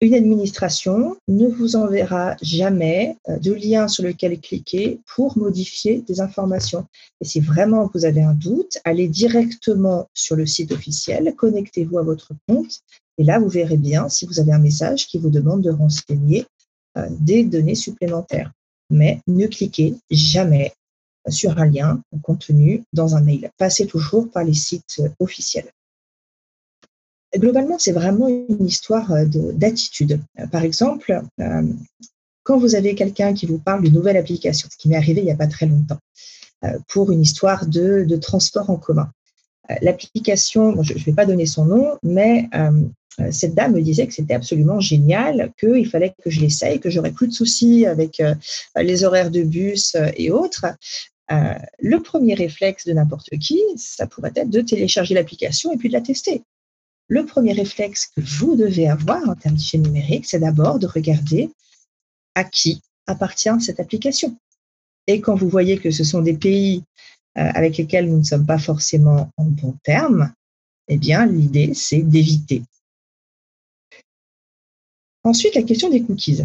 Une 0.03 0.15
administration 0.15 1.17
ne 1.27 1.49
vous 1.49 1.75
enverra 1.75 2.37
jamais 2.43 3.17
euh, 3.29 3.39
de 3.39 3.53
lien 3.53 3.89
sur 3.89 4.05
lequel 4.05 4.39
cliquer 4.41 5.01
pour 5.07 5.39
modifier 5.39 6.03
des 6.03 6.21
informations. 6.21 6.87
Et 7.21 7.25
si 7.25 7.41
vraiment 7.41 7.91
vous 7.95 8.05
avez 8.05 8.23
un 8.23 8.35
doute, 8.35 8.79
allez 8.85 9.09
directement 9.09 10.07
sur 10.13 10.37
le 10.37 10.45
site 10.45 10.73
officiel, 10.73 11.35
connectez-vous 11.35 11.99
à 11.99 12.03
votre 12.03 12.33
compte 12.47 12.83
et 13.19 13.25
là, 13.25 13.39
vous 13.39 13.49
verrez 13.49 13.77
bien 13.77 14.09
si 14.09 14.27
vous 14.27 14.41
avez 14.41 14.53
un 14.53 14.59
message 14.59 15.07
qui 15.07 15.19
vous 15.19 15.31
demande 15.31 15.63
de 15.63 15.71
renseigner 15.71 16.47
euh, 16.99 17.07
des 17.11 17.45
données 17.45 17.75
supplémentaires. 17.75 18.53
Mais 18.91 19.21
ne 19.27 19.47
cliquez 19.47 19.95
jamais 20.11 20.73
sur 21.29 21.59
un 21.59 21.67
lien 21.67 22.01
contenu 22.23 22.85
dans 22.93 23.17
un 23.17 23.21
mail. 23.21 23.51
Passez 23.59 23.87
toujours 23.87 24.31
par 24.31 24.45
les 24.45 24.55
sites 24.55 25.03
officiels 25.19 25.71
globalement, 27.39 27.79
c'est 27.79 27.93
vraiment 27.93 28.29
une 28.29 28.67
histoire 28.67 29.13
euh, 29.13 29.25
d'attitude. 29.27 30.21
Euh, 30.39 30.47
par 30.47 30.63
exemple, 30.63 31.21
euh, 31.41 31.63
quand 32.43 32.59
vous 32.59 32.75
avez 32.75 32.95
quelqu'un 32.95 33.35
qui 33.35 33.47
vous 33.47 33.59
parle 33.59 33.83
d'une 33.83 33.95
nouvelle 33.95 34.17
application, 34.17 34.69
ce 34.71 34.77
qui 34.77 34.89
m'est 34.89 34.97
arrivé 34.97 35.21
il 35.21 35.25
n'y 35.25 35.33
a 35.33 35.37
pas 35.37 35.49
très 35.49 35.67
longtemps, 35.67 35.99
pour 36.89 37.13
une 37.13 37.21
histoire 37.21 37.67
de, 37.67 38.17
transport 38.17 38.71
en 38.71 38.77
commun. 38.77 39.11
L'application, 39.83 40.83
je 40.83 40.95
ne 40.95 40.99
vais 41.01 41.13
pas 41.13 41.27
donner 41.27 41.47
son 41.47 41.65
nom, 41.65 41.99
mais 42.03 42.49
cette 43.31 43.55
dame 43.55 43.73
me 43.73 43.83
disait 43.83 44.07
que 44.07 44.15
c'était 44.15 44.35
absolument 44.35 44.81
génial, 44.81 45.53
qu'il 45.61 45.89
fallait 45.89 46.15
que 46.25 46.31
je 46.31 46.41
l'essaye, 46.41 46.81
que 46.81 46.89
j'aurais 46.89 47.13
plus 47.13 47.29
de 47.29 47.33
soucis 47.33 47.85
avec 47.85 48.23
les 48.77 49.05
horaires 49.05 49.31
de 49.31 49.43
bus 49.43 49.97
et 50.17 50.31
autres. 50.31 50.67
le 51.29 51.99
premier 51.99 52.35
réflexe 52.35 52.87
de 52.87 52.93
n'importe 52.93 53.31
qui, 53.39 53.61
ça 53.77 54.07
pourrait 54.07 54.33
être 54.35 54.51
de 54.51 54.61
télécharger 54.61 55.15
l'application 55.15 55.73
et 55.73 55.77
puis 55.77 55.89
de 55.89 55.95
la 55.95 56.01
tester 56.01 56.43
le 57.09 57.25
premier 57.25 57.53
réflexe 57.53 58.07
que 58.07 58.21
vous 58.21 58.57
devez 58.57 58.89
avoir 58.89 59.29
en 59.29 59.35
termes 59.35 59.55
d'hygiène 59.55 59.83
numérique, 59.83 60.27
c'est 60.27 60.41
d'abord 60.41 60.79
de 60.79 60.87
regarder 60.87 61.51
à 62.35 62.45
qui 62.45 62.83
appartient 63.07 63.61
cette 63.61 63.81
application. 63.81 64.37
Et 65.07 65.21
quand 65.21 65.37
vous 65.37 65.49
voyez 65.49 65.79
que 65.79 65.91
ce 65.91 66.05
sont 66.05 66.21
des 66.21 66.37
pays 66.37 66.83
euh, 67.39 67.51
avec 67.55 67.77
lesquels 67.77 68.09
nous 68.09 68.19
ne 68.19 68.25
sommes 68.25 68.47
pas 68.47 68.59
forcément 68.59 69.31
en 69.37 69.45
bon 69.45 69.77
terme, 69.85 70.33
eh 70.89 70.99
bien, 70.99 71.27
l'idée, 71.27 71.75
c'est 71.75 72.03
d'éviter. 72.03 72.63
Ensuite, 75.23 75.55
la 75.55 75.63
question 75.63 75.91
des 75.91 76.03
cookies. 76.03 76.45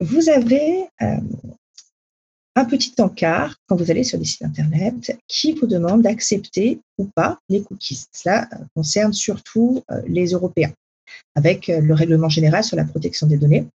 Vous 0.00 0.28
avez 0.28 0.86
euh, 1.00 1.16
un 2.56 2.64
petit 2.64 2.94
encart 3.00 3.54
quand 3.66 3.76
vous 3.76 3.90
allez 3.90 4.02
sur 4.02 4.18
des 4.18 4.24
sites 4.24 4.42
Internet 4.42 5.16
qui 5.28 5.52
vous 5.52 5.66
demande 5.66 6.02
d'accepter 6.02 6.80
ou 6.98 7.04
pas 7.04 7.38
les 7.50 7.62
cookies. 7.62 8.06
Cela 8.12 8.48
euh, 8.52 8.64
concerne 8.74 9.12
surtout 9.12 9.84
euh, 9.90 10.00
les 10.06 10.30
Européens, 10.30 10.72
avec 11.34 11.68
euh, 11.68 11.80
le 11.80 11.94
règlement 11.94 12.30
général 12.30 12.64
sur 12.64 12.76
la 12.76 12.84
protection 12.84 13.26
des 13.26 13.36
données. 13.36 13.66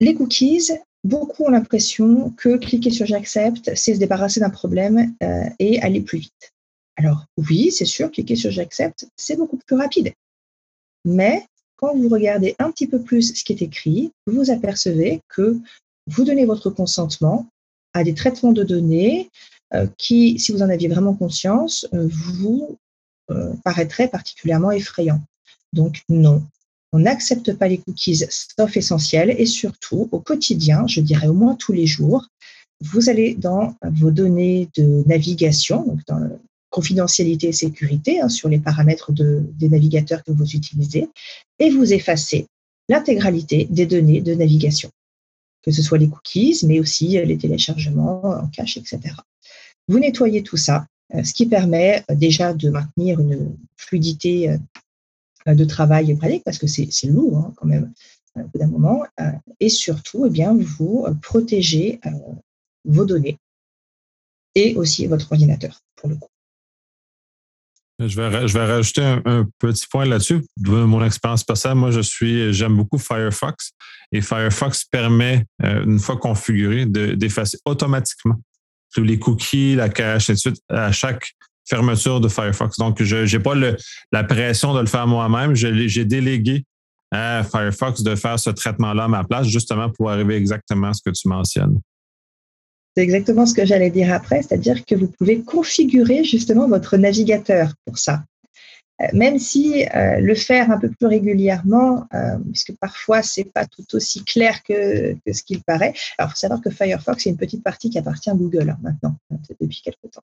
Les 0.00 0.14
cookies, 0.14 0.70
beaucoup 1.04 1.44
ont 1.44 1.50
l'impression 1.50 2.30
que 2.30 2.56
cliquer 2.56 2.90
sur 2.90 3.06
j'accepte, 3.06 3.74
c'est 3.76 3.94
se 3.94 4.00
débarrasser 4.00 4.40
d'un 4.40 4.50
problème 4.50 5.14
et 5.58 5.80
aller 5.80 6.00
plus 6.00 6.18
vite. 6.18 6.52
Alors 6.96 7.26
oui, 7.36 7.72
c'est 7.72 7.84
sûr, 7.84 8.10
cliquer 8.10 8.36
sur 8.36 8.52
j'accepte, 8.52 9.08
c'est 9.16 9.36
beaucoup 9.36 9.58
plus 9.66 9.76
rapide. 9.76 10.12
Mais 11.04 11.44
quand 11.74 11.96
vous 11.96 12.08
regardez 12.08 12.54
un 12.60 12.70
petit 12.70 12.86
peu 12.86 13.00
plus 13.02 13.34
ce 13.34 13.42
qui 13.42 13.52
est 13.52 13.62
écrit, 13.62 14.12
vous 14.28 14.50
apercevez 14.50 15.20
que 15.28 15.56
vous 16.08 16.24
donnez 16.24 16.46
votre 16.46 16.70
consentement 16.70 17.46
à 17.92 18.04
des 18.04 18.14
traitements 18.14 18.52
de 18.52 18.64
données 18.64 19.30
euh, 19.74 19.86
qui, 19.98 20.38
si 20.38 20.52
vous 20.52 20.62
en 20.62 20.68
aviez 20.68 20.88
vraiment 20.88 21.14
conscience, 21.14 21.86
euh, 21.92 22.08
vous 22.10 22.78
euh, 23.30 23.52
paraîtraient 23.64 24.08
particulièrement 24.08 24.70
effrayants. 24.70 25.22
Donc 25.74 26.02
non, 26.08 26.42
on 26.92 27.00
n'accepte 27.00 27.52
pas 27.54 27.68
les 27.68 27.78
cookies 27.78 28.24
sauf 28.30 28.76
essentiels 28.76 29.34
et 29.36 29.44
surtout 29.44 30.08
au 30.10 30.20
quotidien, 30.20 30.86
je 30.86 31.00
dirais 31.00 31.28
au 31.28 31.34
moins 31.34 31.54
tous 31.54 31.72
les 31.72 31.86
jours, 31.86 32.26
vous 32.80 33.10
allez 33.10 33.34
dans 33.34 33.74
vos 33.82 34.10
données 34.10 34.68
de 34.76 35.02
navigation, 35.06 35.82
donc 35.82 36.00
dans 36.06 36.38
confidentialité 36.70 37.48
et 37.48 37.52
sécurité 37.52 38.20
hein, 38.20 38.28
sur 38.28 38.48
les 38.48 38.58
paramètres 38.58 39.10
des 39.12 39.68
navigateurs 39.68 40.22
que 40.22 40.32
vous 40.32 40.50
utilisez, 40.52 41.08
et 41.58 41.70
vous 41.70 41.92
effacez 41.92 42.46
l'intégralité 42.88 43.66
des 43.70 43.86
données 43.86 44.20
de 44.20 44.34
navigation 44.34 44.90
que 45.62 45.70
ce 45.70 45.82
soit 45.82 45.98
les 45.98 46.08
cookies, 46.08 46.60
mais 46.66 46.80
aussi 46.80 47.18
euh, 47.18 47.24
les 47.24 47.38
téléchargements 47.38 48.24
en 48.24 48.48
cache, 48.48 48.76
etc. 48.76 49.00
Vous 49.88 49.98
nettoyez 49.98 50.42
tout 50.42 50.56
ça, 50.56 50.86
euh, 51.14 51.24
ce 51.24 51.32
qui 51.32 51.46
permet 51.46 52.04
euh, 52.10 52.14
déjà 52.14 52.54
de 52.54 52.70
maintenir 52.70 53.20
une 53.20 53.56
fluidité 53.76 54.56
de 55.46 55.64
travail 55.64 56.14
pratique, 56.16 56.44
parce 56.44 56.58
que 56.58 56.66
c'est 56.66 57.06
lourd 57.06 57.38
hein, 57.38 57.52
quand 57.56 57.66
même 57.66 57.92
au 58.36 58.42
bout 58.42 58.58
d'un 58.58 58.66
moment, 58.68 59.02
et 59.58 59.68
surtout, 59.68 60.26
eh 60.26 60.30
bien, 60.30 60.56
vous 60.56 61.06
protégez 61.22 62.00
vos 62.84 63.04
données 63.04 63.38
et 64.54 64.76
aussi 64.76 65.06
votre 65.06 65.32
ordinateur, 65.32 65.80
pour 65.96 66.08
le 66.08 66.16
coup. 66.16 66.28
Je 68.00 68.20
vais, 68.20 68.46
je 68.46 68.54
vais 68.54 68.64
rajouter 68.64 69.02
un, 69.02 69.46
petit 69.58 69.86
point 69.90 70.04
là-dessus. 70.04 70.44
De 70.56 70.70
mon 70.70 71.04
expérience 71.04 71.42
personnelle, 71.42 71.78
moi, 71.78 71.90
je 71.90 72.00
suis, 72.00 72.52
j'aime 72.52 72.76
beaucoup 72.76 72.98
Firefox. 72.98 73.72
Et 74.12 74.20
Firefox 74.20 74.84
permet, 74.84 75.44
euh, 75.64 75.84
une 75.84 75.98
fois 75.98 76.16
configuré, 76.16 76.86
d'effacer 76.86 77.58
automatiquement 77.64 78.36
tous 78.94 79.02
les 79.02 79.18
cookies, 79.18 79.74
la 79.74 79.88
cache, 79.88 80.30
et 80.30 80.34
de 80.34 80.52
à 80.68 80.92
chaque 80.92 81.34
fermeture 81.68 82.20
de 82.20 82.28
Firefox. 82.28 82.78
Donc, 82.78 83.02
je 83.02 83.16
n'ai 83.16 83.42
pas 83.42 83.54
le, 83.54 83.76
la 84.12 84.24
pression 84.24 84.74
de 84.74 84.80
le 84.80 84.86
faire 84.86 85.06
moi-même. 85.06 85.54
J'ai 85.54 86.04
délégué 86.04 86.64
à 87.10 87.42
Firefox 87.42 88.02
de 88.02 88.14
faire 88.14 88.38
ce 88.38 88.50
traitement-là 88.50 89.04
à 89.04 89.08
ma 89.08 89.24
place, 89.24 89.48
justement 89.48 89.90
pour 89.90 90.10
arriver 90.10 90.36
exactement 90.36 90.88
à 90.88 90.94
ce 90.94 91.02
que 91.04 91.10
tu 91.10 91.28
mentionnes. 91.28 91.80
C'est 92.98 93.04
exactement 93.04 93.46
ce 93.46 93.54
que 93.54 93.64
j'allais 93.64 93.90
dire 93.90 94.12
après, 94.12 94.42
c'est-à-dire 94.42 94.84
que 94.84 94.96
vous 94.96 95.06
pouvez 95.06 95.40
configurer 95.42 96.24
justement 96.24 96.66
votre 96.66 96.96
navigateur 96.96 97.72
pour 97.84 97.96
ça. 97.96 98.24
Euh, 99.00 99.06
même 99.12 99.38
si 99.38 99.86
euh, 99.94 100.18
le 100.18 100.34
faire 100.34 100.72
un 100.72 100.80
peu 100.80 100.88
plus 100.88 101.06
régulièrement, 101.06 102.08
euh, 102.12 102.38
puisque 102.50 102.76
parfois 102.80 103.22
c'est 103.22 103.44
pas 103.44 103.66
tout 103.66 103.84
aussi 103.92 104.24
clair 104.24 104.64
que, 104.64 105.14
ce 105.32 105.44
qu'il 105.44 105.62
paraît. 105.62 105.94
Alors, 106.18 106.30
il 106.30 106.34
faut 106.34 106.40
savoir 106.40 106.60
que 106.60 106.70
Firefox 106.70 107.24
est 107.24 107.30
une 107.30 107.36
petite 107.36 107.62
partie 107.62 107.88
qui 107.88 107.98
appartient 107.98 108.30
à 108.30 108.34
Google 108.34 108.70
hein, 108.70 108.78
maintenant, 108.82 109.14
depuis 109.60 109.80
quelques 109.80 110.10
temps. 110.10 110.20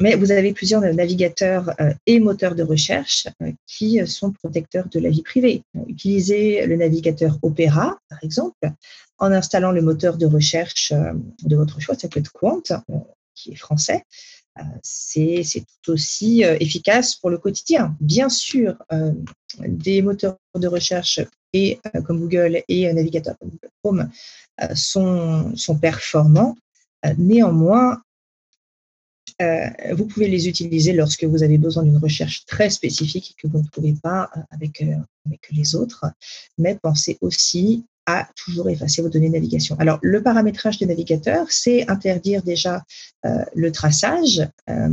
Mais 0.00 0.14
vous 0.16 0.30
avez 0.30 0.52
plusieurs 0.52 0.80
navigateurs 0.80 1.70
et 2.06 2.20
moteurs 2.20 2.54
de 2.54 2.62
recherche 2.62 3.28
qui 3.66 4.04
sont 4.06 4.32
protecteurs 4.32 4.88
de 4.88 4.98
la 5.00 5.10
vie 5.10 5.22
privée. 5.22 5.62
Utilisez 5.86 6.66
le 6.66 6.76
navigateur 6.76 7.38
Opera, 7.42 7.98
par 8.08 8.18
exemple, 8.22 8.70
en 9.18 9.30
installant 9.32 9.70
le 9.72 9.82
moteur 9.82 10.16
de 10.16 10.26
recherche 10.26 10.92
de 11.42 11.56
votre 11.56 11.80
choix, 11.80 11.94
ça 11.94 12.08
peut 12.08 12.20
être 12.20 12.32
Quant, 12.32 12.62
qui 13.34 13.52
est 13.52 13.56
français, 13.56 14.04
c'est 14.82 15.64
tout 15.82 15.92
aussi 15.92 16.42
efficace 16.42 17.14
pour 17.16 17.30
le 17.30 17.38
quotidien. 17.38 17.96
Bien 18.00 18.28
sûr, 18.28 18.76
des 19.60 20.02
moteurs 20.02 20.36
de 20.56 20.68
recherche 20.68 21.20
comme 22.04 22.18
Google 22.18 22.62
et 22.68 22.88
un 22.88 22.94
navigateur 22.94 23.36
comme 23.38 23.50
Google 23.50 23.70
Chrome 23.82 24.10
sont 24.74 25.78
performants. 25.80 26.56
Néanmoins, 27.18 28.02
vous 29.92 30.06
pouvez 30.06 30.28
les 30.28 30.48
utiliser 30.48 30.92
lorsque 30.92 31.24
vous 31.24 31.42
avez 31.42 31.58
besoin 31.58 31.82
d'une 31.82 31.98
recherche 31.98 32.44
très 32.46 32.70
spécifique 32.70 33.36
que 33.40 33.48
vous 33.48 33.58
ne 33.58 33.66
trouvez 33.66 33.94
pas 34.02 34.30
avec, 34.50 34.82
avec 35.26 35.48
les 35.50 35.74
autres. 35.74 36.06
Mais 36.58 36.78
pensez 36.80 37.18
aussi 37.20 37.84
à 38.06 38.28
toujours 38.36 38.68
effacer 38.68 39.02
vos 39.02 39.08
données 39.08 39.28
de 39.28 39.34
navigation. 39.34 39.76
Alors, 39.78 39.98
le 40.02 40.22
paramétrage 40.22 40.78
des 40.78 40.86
navigateurs, 40.86 41.46
c'est 41.50 41.88
interdire 41.90 42.42
déjà 42.42 42.82
euh, 43.24 43.44
le 43.54 43.72
traçage, 43.72 44.46
euh, 44.68 44.88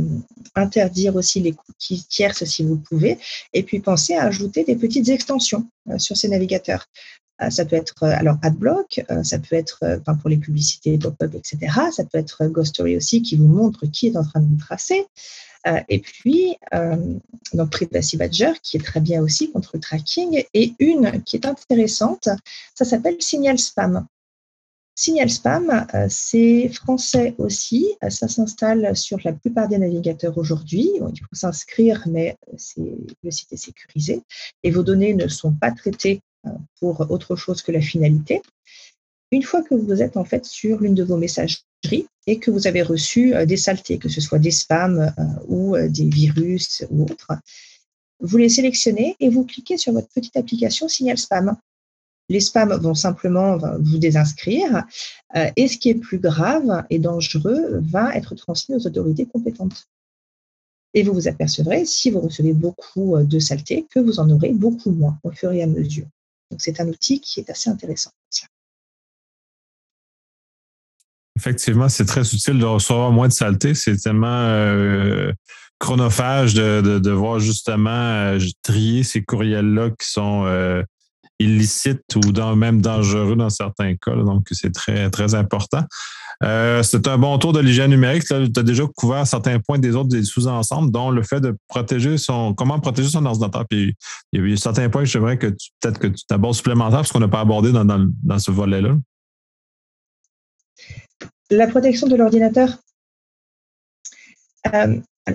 interdire 0.54 1.16
aussi 1.16 1.40
les 1.40 1.52
cookies 1.52 2.04
tierces 2.08 2.44
si 2.44 2.64
vous 2.64 2.76
pouvez, 2.76 3.18
et 3.52 3.62
puis 3.62 3.80
penser 3.80 4.14
à 4.14 4.24
ajouter 4.24 4.64
des 4.64 4.76
petites 4.76 5.08
extensions 5.08 5.68
euh, 5.90 5.98
sur 5.98 6.16
ces 6.16 6.28
navigateurs. 6.28 6.86
Ça 7.50 7.64
peut 7.64 7.76
être 7.76 8.04
alors 8.04 8.36
AdBlock, 8.42 9.04
ça 9.22 9.38
peut 9.38 9.56
être 9.56 9.80
pour 10.20 10.30
les 10.30 10.36
publicités 10.36 10.98
pop-up, 10.98 11.34
etc. 11.34 11.58
Ça 11.90 12.04
peut 12.04 12.18
être 12.18 12.46
Ghost 12.46 12.74
Story 12.74 12.96
aussi 12.96 13.22
qui 13.22 13.36
vous 13.36 13.48
montre 13.48 13.86
qui 13.86 14.08
est 14.08 14.16
en 14.16 14.24
train 14.24 14.40
de 14.40 14.48
vous 14.48 14.56
tracer. 14.58 15.06
Euh, 15.66 15.80
et 15.88 16.00
puis, 16.00 16.56
euh, 16.74 17.18
donc 17.52 17.70
Privacy 17.70 18.16
Badger, 18.16 18.52
qui 18.62 18.76
est 18.76 18.84
très 18.84 19.00
bien 19.00 19.22
aussi 19.22 19.50
contre 19.52 19.70
le 19.74 19.80
tracking, 19.80 20.44
et 20.54 20.74
une 20.78 21.22
qui 21.22 21.36
est 21.36 21.46
intéressante, 21.46 22.28
ça 22.74 22.84
s'appelle 22.84 23.16
Signal 23.20 23.58
Spam. 23.58 24.06
Signal 24.94 25.30
Spam, 25.30 25.86
euh, 25.94 26.06
c'est 26.10 26.68
français 26.68 27.34
aussi. 27.38 27.86
Ça 28.10 28.28
s'installe 28.28 28.94
sur 28.96 29.18
la 29.24 29.32
plupart 29.32 29.68
des 29.68 29.78
navigateurs 29.78 30.36
aujourd'hui. 30.36 30.90
il 30.96 31.20
faut 31.20 31.34
s'inscrire, 31.34 32.02
mais 32.06 32.36
le 33.22 33.30
site 33.30 33.52
est 33.52 33.56
sécurisé 33.56 34.22
et 34.62 34.70
vos 34.70 34.82
données 34.82 35.14
ne 35.14 35.28
sont 35.28 35.52
pas 35.52 35.70
traitées 35.70 36.20
pour 36.80 37.10
autre 37.10 37.36
chose 37.36 37.62
que 37.62 37.72
la 37.72 37.80
finalité. 37.80 38.42
Une 39.32 39.42
fois 39.42 39.62
que 39.62 39.74
vous 39.74 40.02
êtes 40.02 40.18
en 40.18 40.24
fait 40.24 40.44
sur 40.44 40.80
l'une 40.80 40.94
de 40.94 41.02
vos 41.02 41.16
messageries 41.16 42.06
et 42.26 42.38
que 42.38 42.50
vous 42.50 42.66
avez 42.66 42.82
reçu 42.82 43.34
euh, 43.34 43.46
des 43.46 43.56
saletés, 43.56 43.98
que 43.98 44.10
ce 44.10 44.20
soit 44.20 44.38
des 44.38 44.50
spams 44.50 45.00
euh, 45.18 45.22
ou 45.48 45.74
euh, 45.74 45.88
des 45.88 46.04
virus 46.04 46.84
ou 46.90 47.04
autres, 47.04 47.32
vous 48.20 48.36
les 48.36 48.50
sélectionnez 48.50 49.16
et 49.20 49.30
vous 49.30 49.44
cliquez 49.44 49.78
sur 49.78 49.94
votre 49.94 50.08
petite 50.08 50.36
application 50.36 50.86
Signal 50.86 51.16
Spam. 51.16 51.56
Les 52.28 52.40
spams 52.40 52.74
vont 52.74 52.94
simplement 52.94 53.58
vous 53.80 53.98
désinscrire 53.98 54.84
et 55.56 55.66
ce 55.66 55.76
qui 55.76 55.90
est 55.90 55.96
plus 55.96 56.18
grave 56.18 56.84
et 56.88 57.00
dangereux 57.00 57.80
va 57.82 58.14
être 58.14 58.36
transmis 58.36 58.76
aux 58.76 58.86
autorités 58.86 59.26
compétentes. 59.26 59.88
Et 60.94 61.02
vous 61.02 61.12
vous 61.12 61.26
apercevrez, 61.26 61.84
si 61.84 62.10
vous 62.10 62.20
recevez 62.20 62.52
beaucoup 62.52 63.16
de 63.18 63.38
saletés, 63.40 63.86
que 63.90 63.98
vous 63.98 64.20
en 64.20 64.30
aurez 64.30 64.52
beaucoup 64.52 64.92
moins 64.92 65.18
au 65.24 65.32
fur 65.32 65.50
et 65.50 65.64
à 65.64 65.66
mesure. 65.66 66.06
Donc 66.52 66.60
c'est 66.60 66.78
un 66.80 66.88
outil 66.88 67.18
qui 67.18 67.40
est 67.40 67.48
assez 67.48 67.70
intéressant. 67.70 68.10
Effectivement, 71.34 71.88
c'est 71.88 72.04
très 72.04 72.20
utile 72.20 72.58
de 72.58 72.66
recevoir 72.66 73.10
moins 73.10 73.26
de 73.26 73.32
saleté. 73.32 73.74
C'est 73.74 73.96
tellement 73.96 74.26
euh, 74.28 75.32
chronophage 75.78 76.52
de, 76.52 76.98
devoir 76.98 77.40
justement 77.40 77.90
euh, 77.90 78.38
trier 78.62 79.02
ces 79.02 79.24
courriels-là 79.24 79.88
qui 79.98 80.08
sont 80.10 80.44
euh, 80.44 80.82
illicites 81.38 82.04
ou 82.16 82.54
même 82.54 82.82
dangereux 82.82 83.34
dans 83.34 83.48
certains 83.48 83.96
cas. 83.96 84.14
donc, 84.14 84.46
c'est 84.52 84.74
très, 84.74 85.08
très 85.08 85.34
important. 85.34 85.84
C'est 86.42 87.06
un 87.06 87.18
bon 87.18 87.38
tour 87.38 87.52
de 87.52 87.60
l'hygiène 87.60 87.90
numérique. 87.90 88.24
Tu 88.24 88.34
as 88.34 88.62
déjà 88.62 88.84
couvert 88.96 89.26
certains 89.26 89.60
points 89.60 89.78
des 89.78 89.94
autres 89.94 90.08
des 90.08 90.24
sous-ensembles, 90.24 90.90
dont 90.90 91.10
le 91.10 91.22
fait 91.22 91.40
de 91.40 91.56
protéger 91.68 92.18
son. 92.18 92.54
comment 92.54 92.80
protéger 92.80 93.08
son 93.08 93.24
ordinateur. 93.24 93.66
Puis 93.68 93.94
il 94.32 94.48
y 94.48 94.52
a 94.52 94.56
certains 94.56 94.88
points 94.88 95.04
j'aimerais 95.04 95.38
que 95.38 95.48
peut-être 95.80 95.98
que 95.98 96.08
tu 96.08 96.24
t'abordes 96.26 96.54
supplémentaires 96.54 96.98
parce 96.98 97.12
qu'on 97.12 97.20
n'a 97.20 97.28
pas 97.28 97.40
abordé 97.40 97.72
dans, 97.72 97.84
dans 97.84 98.38
ce 98.38 98.50
volet-là. 98.50 98.96
La 101.50 101.66
protection 101.66 102.08
de 102.08 102.16
l'ordinateur. 102.16 102.78
Euh, 104.74 105.00
je 105.26 105.32
ne 105.32 105.34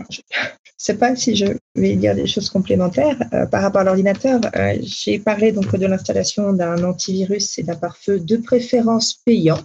sais 0.77 0.97
pas 0.97 1.15
si 1.15 1.35
je 1.35 1.45
vais 1.75 1.95
dire 1.95 2.15
des 2.15 2.27
choses 2.27 2.49
complémentaires 2.49 3.17
euh, 3.33 3.45
par 3.45 3.61
rapport 3.61 3.81
à 3.81 3.83
l'ordinateur. 3.83 4.41
Euh, 4.55 4.77
j'ai 4.81 5.19
parlé 5.19 5.51
donc 5.51 5.75
de 5.75 5.85
l'installation 5.85 6.53
d'un 6.53 6.83
antivirus 6.83 7.57
et 7.59 7.63
d'un 7.63 7.75
pare-feu 7.75 8.19
de 8.19 8.37
préférence 8.37 9.21
payant 9.25 9.59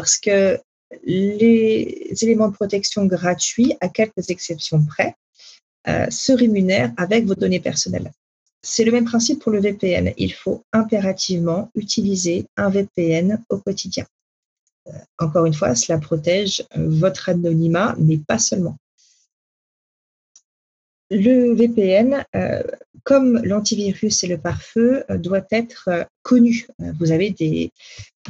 parce 0.00 0.18
que 0.18 0.60
les 1.04 2.12
éléments 2.20 2.48
de 2.48 2.54
protection 2.54 3.06
gratuits, 3.06 3.74
à 3.80 3.88
quelques 3.88 4.28
exceptions 4.28 4.84
près, 4.84 5.14
se 6.10 6.32
rémunèrent 6.32 6.92
avec 6.96 7.24
vos 7.24 7.34
données 7.34 7.60
personnelles. 7.60 8.10
C'est 8.62 8.84
le 8.84 8.92
même 8.92 9.04
principe 9.04 9.40
pour 9.40 9.52
le 9.52 9.60
VPN. 9.60 10.12
Il 10.18 10.34
faut 10.34 10.64
impérativement 10.72 11.70
utiliser 11.74 12.46
un 12.56 12.68
VPN 12.68 13.42
au 13.48 13.58
quotidien. 13.58 14.04
Euh, 14.88 14.92
encore 15.18 15.46
une 15.46 15.54
fois, 15.54 15.74
cela 15.74 15.98
protège 15.98 16.64
euh, 16.76 16.88
votre 16.88 17.28
anonymat, 17.28 17.94
mais 17.98 18.18
pas 18.18 18.38
seulement. 18.38 18.76
Le 21.10 21.54
VPN, 21.54 22.24
euh, 22.34 22.62
comme 23.06 23.40
l'antivirus 23.44 24.24
et 24.24 24.26
le 24.26 24.36
pare-feu, 24.36 25.04
doit 25.20 25.46
être 25.52 25.88
connu. 26.22 26.66
Vous 26.98 27.12
avez 27.12 27.30
des, 27.30 27.70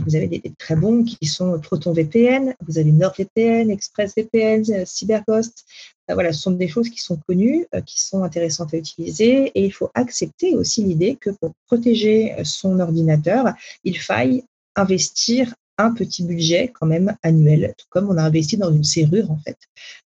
vous 0.05 0.15
avez 0.15 0.29
des, 0.29 0.43
très 0.59 0.77
bons 0.77 1.03
qui 1.03 1.25
sont 1.25 1.59
ProtonVPN, 1.59 2.55
vous 2.69 2.77
avez 2.79 2.93
NordVPN, 2.93 3.71
ExpressVPN, 3.71 4.85
CyberGhost. 4.85 5.65
Voilà, 6.11 6.35
ce 6.35 6.43
sont 6.43 6.51
des 6.51 6.69
choses 6.69 6.91
qui 6.91 7.01
sont 7.01 7.19
connues, 7.27 7.67
qui 7.87 8.03
sont 8.03 8.23
intéressantes 8.23 8.75
à 8.75 8.77
utiliser. 8.77 9.51
Et 9.55 9.65
il 9.65 9.73
faut 9.73 9.91
accepter 9.95 10.55
aussi 10.55 10.85
l'idée 10.85 11.17
que 11.19 11.31
pour 11.31 11.55
protéger 11.67 12.35
son 12.45 12.79
ordinateur, 12.79 13.47
il 13.83 13.99
faille 13.99 14.45
investir 14.77 15.55
un 15.79 15.93
petit 15.93 16.23
budget 16.23 16.69
quand 16.69 16.87
même 16.87 17.17
annuel, 17.23 17.75
tout 17.79 17.87
comme 17.91 18.11
on 18.11 18.17
a 18.17 18.23
investi 18.23 18.57
dans 18.57 18.73
une 18.73 18.85
serrure 18.85 19.31
en 19.31 19.39
fait 19.39 19.59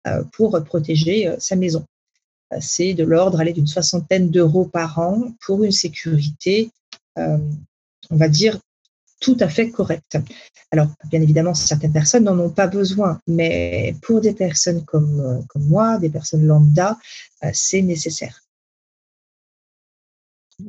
euh, 0.08 0.23
pour 0.34 0.62
protéger 0.63 1.27
euh, 1.27 1.36
sa 1.39 1.56
maison. 1.56 1.86
Euh, 2.53 2.57
c'est 2.62 2.93
de 2.93 3.03
l'ordre 3.03 3.43
d'une 3.43 3.67
soixantaine 3.67 4.29
d'euros 4.29 4.65
par 4.65 4.99
an 4.99 5.31
pour 5.41 5.63
une 5.63 5.71
sécurité, 5.71 6.71
on 7.15 8.15
va 8.15 8.29
dire, 8.29 8.60
tout 9.19 9.38
à 9.39 9.49
fait 9.49 9.71
correcte. 9.71 10.17
Alors, 10.69 10.88
bien 11.10 11.21
évidemment, 11.21 11.55
certaines 11.55 11.93
personnes 11.93 12.25
n'en 12.25 12.38
ont 12.38 12.51
pas 12.51 12.67
besoin, 12.67 13.19
mais 13.25 13.95
pour 14.03 14.21
des 14.21 14.33
personnes 14.33 14.86
comme, 14.86 15.43
comme 15.47 15.65
moi, 15.65 15.97
des 15.97 16.10
personnes 16.10 16.45
lambda, 16.45 16.95
c'est 17.53 17.81
nécessaire. 17.81 18.43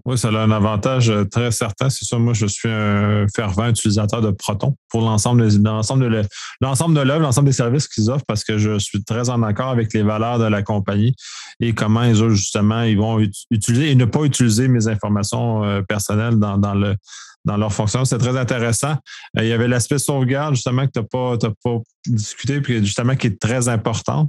Oui, 0.05 0.18
ça 0.18 0.29
a 0.29 0.38
un 0.38 0.51
avantage 0.51 1.09
euh, 1.09 1.24
très 1.24 1.51
certain. 1.51 1.88
C'est 1.88 2.05
ça, 2.05 2.18
moi, 2.18 2.35
je 2.35 2.46
suis 2.46 2.68
un 2.68 3.27
fervent 3.35 3.68
utilisateur 3.68 4.20
de 4.20 4.31
Proton 4.31 4.77
pour 4.90 5.01
l'ensemble 5.01 5.48
de 5.48 5.64
l'ensemble 5.64 6.03
de 6.03 7.01
l'œuvre, 7.01 7.20
l'ensemble 7.20 7.46
des 7.46 7.55
services 7.55 7.88
qu'ils 7.88 8.11
offrent 8.11 8.24
parce 8.27 8.44
que 8.44 8.59
je 8.59 8.79
suis 8.79 9.03
très 9.03 9.31
en 9.31 9.42
accord 9.42 9.70
avec 9.70 9.94
les 9.94 10.03
valeurs 10.03 10.38
de 10.38 10.44
la 10.44 10.62
compagnie 10.62 11.14
et 11.61 11.72
comment 11.72 12.03
ils 12.03 12.16
justement 12.29 12.83
ils 12.83 12.98
vont 12.98 13.18
utiliser 13.51 13.90
et 13.90 13.94
ne 13.94 14.05
pas 14.05 14.24
utiliser 14.24 14.68
mes 14.68 14.88
informations 14.88 15.64
euh, 15.64 15.81
personnelles 15.83 16.38
dans, 16.38 16.59
dans 16.59 16.74
le 16.74 16.96
dans 17.44 17.57
leur 17.57 17.72
fonction. 17.72 18.05
C'est 18.05 18.18
très 18.18 18.37
intéressant. 18.37 18.96
Euh, 19.38 19.42
il 19.42 19.48
y 19.48 19.53
avait 19.53 19.68
l'aspect 19.68 19.98
sauvegarde, 19.98 20.55
justement, 20.55 20.87
que 20.87 20.92
tu 20.92 21.01
n'as 21.01 21.07
pas, 21.07 21.51
pas 21.64 21.79
discuté, 22.07 22.61
puis 22.61 22.85
justement, 22.85 23.16
qui 23.16 23.29
est 23.29 23.40
très 23.40 23.68
important. 23.68 24.29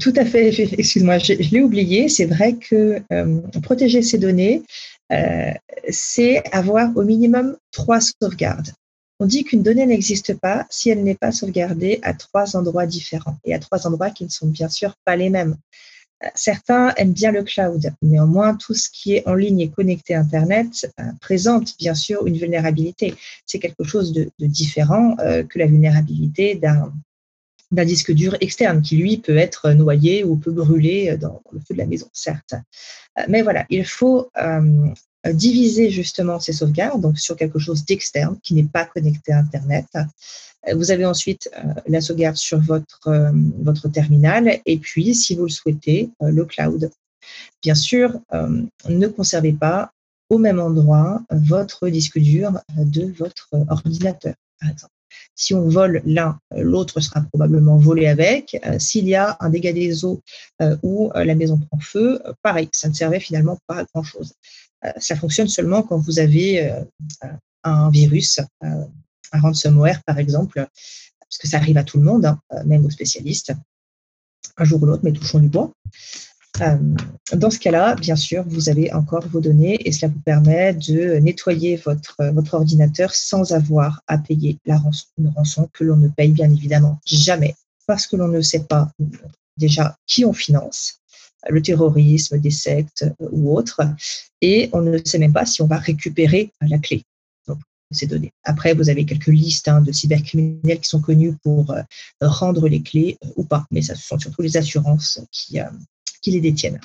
Tout 0.00 0.12
à 0.16 0.24
fait, 0.24 0.48
excuse-moi, 0.78 1.18
je, 1.18 1.34
l'ai 1.34 1.62
oublié. 1.62 2.08
C'est 2.08 2.26
vrai 2.26 2.54
que 2.54 3.02
euh, 3.12 3.40
protéger 3.62 4.02
ces 4.02 4.18
données, 4.18 4.62
euh, 5.12 5.52
c'est 5.88 6.42
avoir 6.52 6.96
au 6.96 7.02
minimum 7.02 7.56
trois 7.70 8.00
sauvegardes. 8.00 8.72
On 9.20 9.26
dit 9.26 9.44
qu'une 9.44 9.62
donnée 9.62 9.86
n'existe 9.86 10.34
pas 10.38 10.66
si 10.70 10.90
elle 10.90 11.04
n'est 11.04 11.14
pas 11.14 11.30
sauvegardée 11.30 12.00
à 12.02 12.14
trois 12.14 12.56
endroits 12.56 12.86
différents 12.86 13.38
et 13.44 13.54
à 13.54 13.58
trois 13.58 13.86
endroits 13.86 14.10
qui 14.10 14.24
ne 14.24 14.28
sont 14.28 14.48
bien 14.48 14.68
sûr 14.68 14.94
pas 15.04 15.14
les 15.14 15.30
mêmes. 15.30 15.56
Euh, 16.24 16.28
certains 16.34 16.92
aiment 16.96 17.12
bien 17.12 17.30
le 17.30 17.44
cloud. 17.44 17.92
Néanmoins, 18.02 18.56
tout 18.56 18.74
ce 18.74 18.88
qui 18.90 19.14
est 19.14 19.28
en 19.28 19.34
ligne 19.34 19.60
et 19.60 19.70
connecté 19.70 20.14
à 20.14 20.20
Internet 20.20 20.90
présente 21.20 21.76
bien 21.78 21.94
sûr 21.94 22.26
une 22.26 22.36
vulnérabilité. 22.36 23.14
C'est 23.46 23.60
quelque 23.60 23.84
chose 23.84 24.12
de, 24.12 24.30
différent 24.40 25.16
que 25.16 25.58
la 25.58 25.66
vulnérabilité 25.66 26.56
d'un 26.56 26.92
d'un 27.70 27.84
disque 27.84 28.12
dur 28.12 28.36
externe 28.40 28.82
qui, 28.82 28.96
lui, 28.96 29.18
peut 29.18 29.36
être 29.36 29.70
noyé 29.70 30.24
ou 30.24 30.36
peut 30.36 30.52
brûler 30.52 31.16
dans 31.16 31.42
le 31.52 31.58
feu 31.60 31.74
de 31.74 31.78
la 31.78 31.86
maison, 31.86 32.08
certes. 32.12 32.54
Euh, 33.18 33.22
mais 33.28 33.42
voilà, 33.42 33.66
il 33.70 33.84
faut 33.84 34.30
euh, 34.40 34.88
diviser 35.32 35.90
justement 35.90 36.40
ces 36.40 36.52
sauvegardes 36.52 37.16
sur 37.16 37.36
quelque 37.36 37.58
chose 37.58 37.84
d'externe 37.84 38.38
qui 38.42 38.54
n'est 38.54 38.64
pas 38.64 38.84
connecté 38.84 39.32
à 39.32 39.38
Internet. 39.38 39.86
Vous 40.74 40.90
avez 40.90 41.04
ensuite 41.04 41.50
la 41.86 42.00
sauvegarde 42.00 42.36
sur 42.36 42.58
votre, 42.58 43.32
votre 43.58 43.88
terminal 43.88 44.60
et 44.64 44.78
puis, 44.78 45.14
si 45.14 45.34
vous 45.34 45.42
le 45.42 45.50
souhaitez, 45.50 46.08
le 46.20 46.44
cloud. 46.46 46.90
Bien 47.62 47.74
sûr, 47.74 48.18
ne 48.88 49.06
conservez 49.08 49.52
pas 49.52 49.92
au 50.30 50.38
même 50.38 50.60
endroit 50.60 51.22
votre 51.30 51.88
disque 51.88 52.18
dur 52.18 52.60
de 52.78 53.12
votre 53.12 53.50
ordinateur, 53.68 54.34
par 54.58 54.70
exemple. 54.70 54.93
Si 55.34 55.54
on 55.54 55.68
vole 55.68 56.02
l'un, 56.04 56.38
l'autre 56.56 57.00
sera 57.00 57.20
probablement 57.22 57.76
volé 57.76 58.06
avec. 58.06 58.58
Euh, 58.66 58.78
s'il 58.78 59.08
y 59.08 59.14
a 59.14 59.36
un 59.40 59.50
dégât 59.50 59.72
des 59.72 60.04
eaux 60.04 60.22
euh, 60.62 60.76
ou 60.82 61.10
euh, 61.14 61.24
la 61.24 61.34
maison 61.34 61.58
prend 61.58 61.78
feu, 61.80 62.22
pareil, 62.42 62.68
ça 62.72 62.88
ne 62.88 62.94
servait 62.94 63.20
finalement 63.20 63.58
pas 63.66 63.78
à 63.80 63.84
grand-chose. 63.84 64.34
ça 64.98 65.16
fonctionne 65.16 65.48
seulement 65.48 65.82
quand 65.82 65.98
vous 65.98 66.18
avez 66.18 66.84
un 67.62 67.90
virus, 67.90 68.40
un 68.60 69.40
ransomware 69.40 70.02
par 70.04 70.18
exemple, 70.18 70.66
parce 71.18 71.38
que 71.38 71.48
ça 71.48 71.56
arrive 71.56 71.78
à 71.78 71.84
tout 71.84 71.98
le 71.98 72.04
monde, 72.04 72.26
hein, 72.26 72.38
même 72.66 72.84
aux 72.84 72.90
spécialistes, 72.90 73.52
un 74.58 74.64
jour 74.64 74.82
ou 74.82 74.86
l'autre, 74.86 75.02
mais 75.04 75.12
touchons 75.12 75.40
du 75.40 75.48
bois. 75.48 75.72
Euh, 76.60 76.76
dans 77.32 77.50
ce 77.50 77.58
cas-là, 77.58 77.96
bien 77.96 78.16
sûr, 78.16 78.44
vous 78.46 78.68
avez 78.68 78.92
encore 78.92 79.26
vos 79.28 79.40
données 79.40 79.76
et 79.86 79.92
cela 79.92 80.12
vous 80.12 80.20
permet 80.20 80.74
de 80.74 81.16
nettoyer 81.16 81.76
votre, 81.76 82.16
votre 82.32 82.54
ordinateur 82.54 83.14
sans 83.14 83.52
avoir 83.52 84.02
à 84.06 84.18
payer 84.18 84.58
une 84.66 85.32
rançon 85.34 85.68
que 85.72 85.84
l'on 85.84 85.96
ne 85.96 86.08
paye 86.08 86.30
bien 86.30 86.50
évidemment 86.50 87.00
jamais. 87.04 87.56
Parce 87.86 88.06
que 88.06 88.16
l'on 88.16 88.28
ne 88.28 88.40
sait 88.40 88.64
pas 88.64 88.90
déjà 89.56 89.96
qui 90.06 90.24
on 90.24 90.32
finance, 90.32 91.00
le 91.48 91.60
terrorisme, 91.60 92.38
des 92.38 92.50
sectes 92.50 93.04
ou 93.18 93.54
autres, 93.54 93.82
et 94.40 94.70
on 94.72 94.80
ne 94.80 94.98
sait 95.04 95.18
même 95.18 95.32
pas 95.32 95.46
si 95.46 95.60
on 95.60 95.66
va 95.66 95.78
récupérer 95.78 96.52
la 96.60 96.78
clé. 96.78 97.02
De 97.90 97.96
ces 97.96 98.06
données. 98.06 98.32
Après, 98.44 98.72
vous 98.72 98.88
avez 98.88 99.04
quelques 99.04 99.26
listes 99.26 99.68
hein, 99.68 99.82
de 99.82 99.92
cybercriminels 99.92 100.80
qui 100.80 100.88
sont 100.88 101.02
connus 101.02 101.34
pour 101.42 101.70
euh, 101.70 101.82
rendre 102.22 102.66
les 102.66 102.80
clés 102.80 103.18
euh, 103.22 103.28
ou 103.36 103.44
pas, 103.44 103.66
mais 103.70 103.82
ce 103.82 103.94
sont 103.94 104.18
surtout 104.18 104.40
les 104.40 104.56
assurances 104.56 105.20
qui, 105.30 105.60
qui 106.24 106.30
les 106.30 106.40
détiennent. 106.40 106.80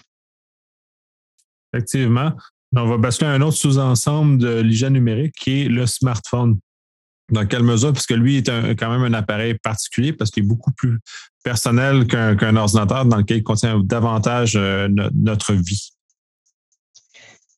Effectivement. 1.74 2.34
On 2.76 2.86
va 2.86 2.98
basculer 2.98 3.32
à 3.32 3.34
un 3.34 3.42
autre 3.42 3.58
sous-ensemble 3.58 4.38
de 4.38 4.60
l'hygiène 4.60 4.94
numérique 4.94 5.34
qui 5.40 5.62
est 5.62 5.70
le 5.70 5.88
smartphone. 5.88 6.60
Dans 7.32 7.46
quelle 7.46 7.64
mesure? 7.64 7.94
Parce 7.94 8.06
que 8.06 8.14
lui 8.14 8.38
est 8.38 8.76
quand 8.76 8.92
même 8.92 9.02
un 9.02 9.14
appareil 9.18 9.56
particulier 9.56 10.14
parce 10.14 10.30
qu'il 10.30 10.44
est 10.44 10.48
beaucoup 10.48 10.72
plus 10.72 11.00
personnel 11.44 12.06
qu'un 12.06 12.56
ordinateur 12.56 13.06
dans 13.06 13.18
lequel 13.18 13.38
il 13.38 13.44
contient 13.44 13.80
davantage 13.80 14.56
euh, 14.56 14.88
notre 15.16 15.54
vie. 15.54 15.92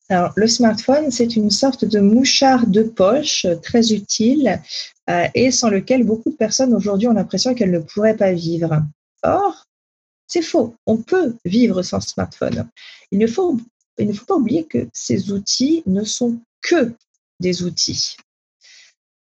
Alors, 0.08 0.32
le 0.36 0.46
smartphone, 0.46 1.10
c'est 1.10 1.36
une 1.36 1.50
sorte 1.50 1.86
de 1.86 2.00
mouchard 2.00 2.66
de 2.66 2.82
poche 2.82 3.46
euh, 3.46 3.56
très 3.56 3.92
utile 3.92 4.60
euh, 5.08 5.26
et 5.34 5.50
sans 5.50 5.70
lequel 5.70 6.04
beaucoup 6.04 6.30
de 6.30 6.36
personnes 6.36 6.74
aujourd'hui 6.74 7.08
ont 7.08 7.14
l'impression 7.14 7.54
qu'elles 7.54 7.70
ne 7.70 7.78
pourraient 7.78 8.16
pas 8.16 8.32
vivre. 8.32 8.82
Or, 9.22 9.64
c'est 10.32 10.40
faux. 10.40 10.74
On 10.86 10.96
peut 10.96 11.36
vivre 11.44 11.82
sans 11.82 12.00
smartphone. 12.00 12.66
Il 13.10 13.18
ne 13.18 13.26
faut, 13.26 13.58
pas 14.26 14.34
oublier 14.34 14.64
que 14.64 14.88
ces 14.94 15.30
outils 15.30 15.82
ne 15.84 16.04
sont 16.04 16.40
que 16.62 16.94
des 17.38 17.64
outils. 17.64 18.16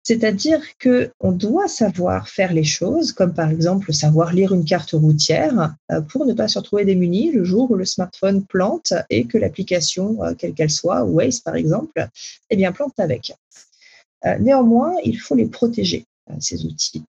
C'est-à-dire 0.03 0.62
qu'on 0.83 1.33
doit 1.33 1.69
savoir 1.69 2.31
faire 2.31 2.55
les 2.55 2.64
choses, 2.64 3.12
comme 3.12 3.35
par 3.35 3.51
exemple 3.51 3.93
savoir 3.93 4.33
lire 4.33 4.55
une 4.55 4.64
carte 4.64 4.93
routière 4.93 5.75
euh, 5.93 6.01
pour 6.01 6.25
ne 6.25 6.33
pas 6.33 6.49
se 6.49 6.59
retrouver 6.59 6.87
démuni 6.87 7.33
le 7.33 7.45
jour 7.45 7.71
où 7.71 7.75
le 7.75 7.85
smartphone 7.85 8.43
plante 8.47 8.95
et 9.11 9.27
que 9.27 9.37
l'application, 9.37 10.25
euh, 10.25 10.33
quelle 10.35 10.55
qu'elle 10.55 10.71
soit, 10.71 11.05
Waze 11.05 11.40
par 11.40 11.57
exemple, 11.57 12.09
eh 12.49 12.57
bien, 12.57 12.73
plante 12.73 12.99
avec. 12.99 13.35
Euh, 14.25 14.38
néanmoins, 14.38 14.95
il 15.05 15.19
faut 15.21 15.35
les 15.35 15.49
protéger, 15.49 16.07
ces 16.38 16.64
outils. 16.64 17.05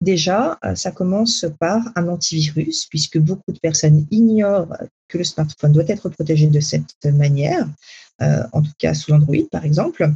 Déjà, 0.00 0.58
euh, 0.64 0.74
ça 0.74 0.92
commence 0.92 1.44
par 1.58 1.82
un 1.94 2.08
antivirus, 2.08 2.86
puisque 2.86 3.18
beaucoup 3.18 3.52
de 3.52 3.58
personnes 3.58 4.06
ignorent 4.10 4.74
que 5.08 5.18
le 5.18 5.24
smartphone 5.24 5.72
doit 5.72 5.88
être 5.88 6.08
protégé 6.08 6.46
de 6.46 6.60
cette 6.60 7.04
manière, 7.04 7.68
euh, 8.22 8.42
en 8.52 8.62
tout 8.62 8.72
cas 8.78 8.94
sous 8.94 9.12
Android 9.12 9.46
par 9.50 9.64
exemple. 9.64 10.10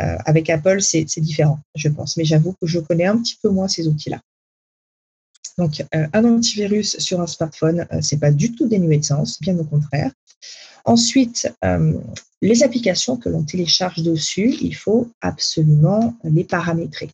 Euh, 0.00 0.16
avec 0.26 0.50
Apple, 0.50 0.82
c'est 0.82 1.06
différent, 1.18 1.60
je 1.74 1.88
pense, 1.88 2.16
mais 2.18 2.24
j'avoue 2.24 2.52
que 2.60 2.66
je 2.66 2.78
connais 2.78 3.06
un 3.06 3.16
petit 3.18 3.38
peu 3.42 3.48
moins 3.48 3.68
ces 3.68 3.88
outils-là. 3.88 4.20
Donc, 5.58 5.84
un 5.92 6.24
antivirus 6.24 6.98
sur 6.98 7.20
un 7.20 7.26
smartphone, 7.26 7.86
c'est 8.00 8.18
pas 8.18 8.30
du 8.30 8.54
tout 8.54 8.66
dénué 8.68 8.96
de 8.96 9.04
sens, 9.04 9.38
bien 9.38 9.58
au 9.58 9.64
contraire. 9.64 10.10
Ensuite, 10.86 11.52
les 12.40 12.62
applications 12.62 13.18
que 13.18 13.28
l'on 13.28 13.42
télécharge 13.42 14.02
dessus, 14.02 14.56
il 14.62 14.74
faut 14.74 15.10
absolument 15.20 16.16
les 16.24 16.44
paramétrer. 16.44 17.10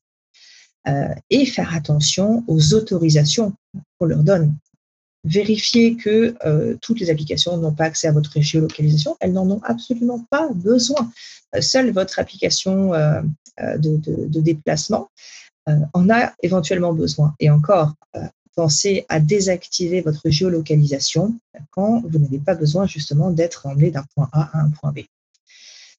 Euh, 0.87 1.15
et 1.29 1.45
faire 1.45 1.75
attention 1.75 2.45
aux 2.47 2.73
autorisations 2.73 3.53
qu'on 3.99 4.07
leur 4.07 4.23
donne. 4.23 4.55
Vérifier 5.25 5.97
que 5.97 6.37
euh, 6.47 6.77
toutes 6.81 7.01
les 7.01 7.11
applications 7.11 7.57
n'ont 7.59 7.75
pas 7.75 7.85
accès 7.85 8.07
à 8.07 8.13
votre 8.13 8.41
géolocalisation, 8.41 9.17
elles 9.21 9.33
n'en 9.33 9.51
ont 9.51 9.61
absolument 9.65 10.25
pas 10.31 10.49
besoin. 10.55 11.11
Euh, 11.55 11.61
seule 11.61 11.91
votre 11.91 12.19
application 12.19 12.93
de, 13.59 14.41
déplacement 14.41 15.11
en 15.93 16.09
a 16.09 16.33
éventuellement 16.43 16.95
besoin. 16.95 17.35
Et 17.41 17.51
encore, 17.51 17.95
pensez 18.55 19.05
à 19.09 19.21
désactiver 19.21 20.01
votre 20.01 20.31
géolocalisation 20.31 21.35
quand 21.71 22.03
vous 22.07 22.19
n'avez 22.19 22.39
pas 22.39 22.55
besoin 22.55 22.87
justement 22.87 23.31
d'être 23.31 23.67
emmené 23.67 23.91
d'un 23.91 24.05
point 24.15 24.31
A 24.33 24.57
à 24.57 24.61
un 24.63 24.71
point 24.71 24.93
B. 24.93 25.01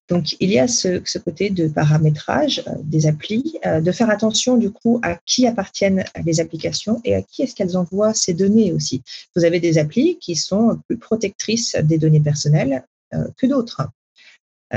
Donc, 0.09 0.35
il 0.39 0.49
y 0.49 0.57
a 0.57 0.67
ce, 0.67 1.17
côté 1.19 1.51
de 1.51 1.67
paramétrage 1.67 2.63
euh, 2.67 2.71
des 2.83 3.05
applis, 3.05 3.57
euh, 3.65 3.79
de 3.79 3.91
faire 3.91 4.09
attention 4.09 4.57
du 4.57 4.71
coup 4.71 4.99
à 5.03 5.19
qui 5.25 5.45
appartiennent 5.45 6.03
les 6.25 6.39
applications 6.39 6.99
et 7.05 7.15
à 7.15 7.21
qui 7.21 7.43
est-ce 7.43 7.55
qu'elles 7.55 7.77
envoient 7.77 8.13
ces 8.13 8.33
données 8.33 8.73
aussi. 8.73 9.03
Vous 9.35 9.45
avez 9.45 9.59
des 9.59 9.77
applis 9.77 10.17
qui 10.17 10.35
sont 10.35 10.79
plus 10.87 10.97
protectrices 10.97 11.75
des 11.75 11.99
données 11.99 12.19
personnelles 12.19 12.83
euh, 13.13 13.27
que 13.37 13.45
d'autres. 13.47 13.87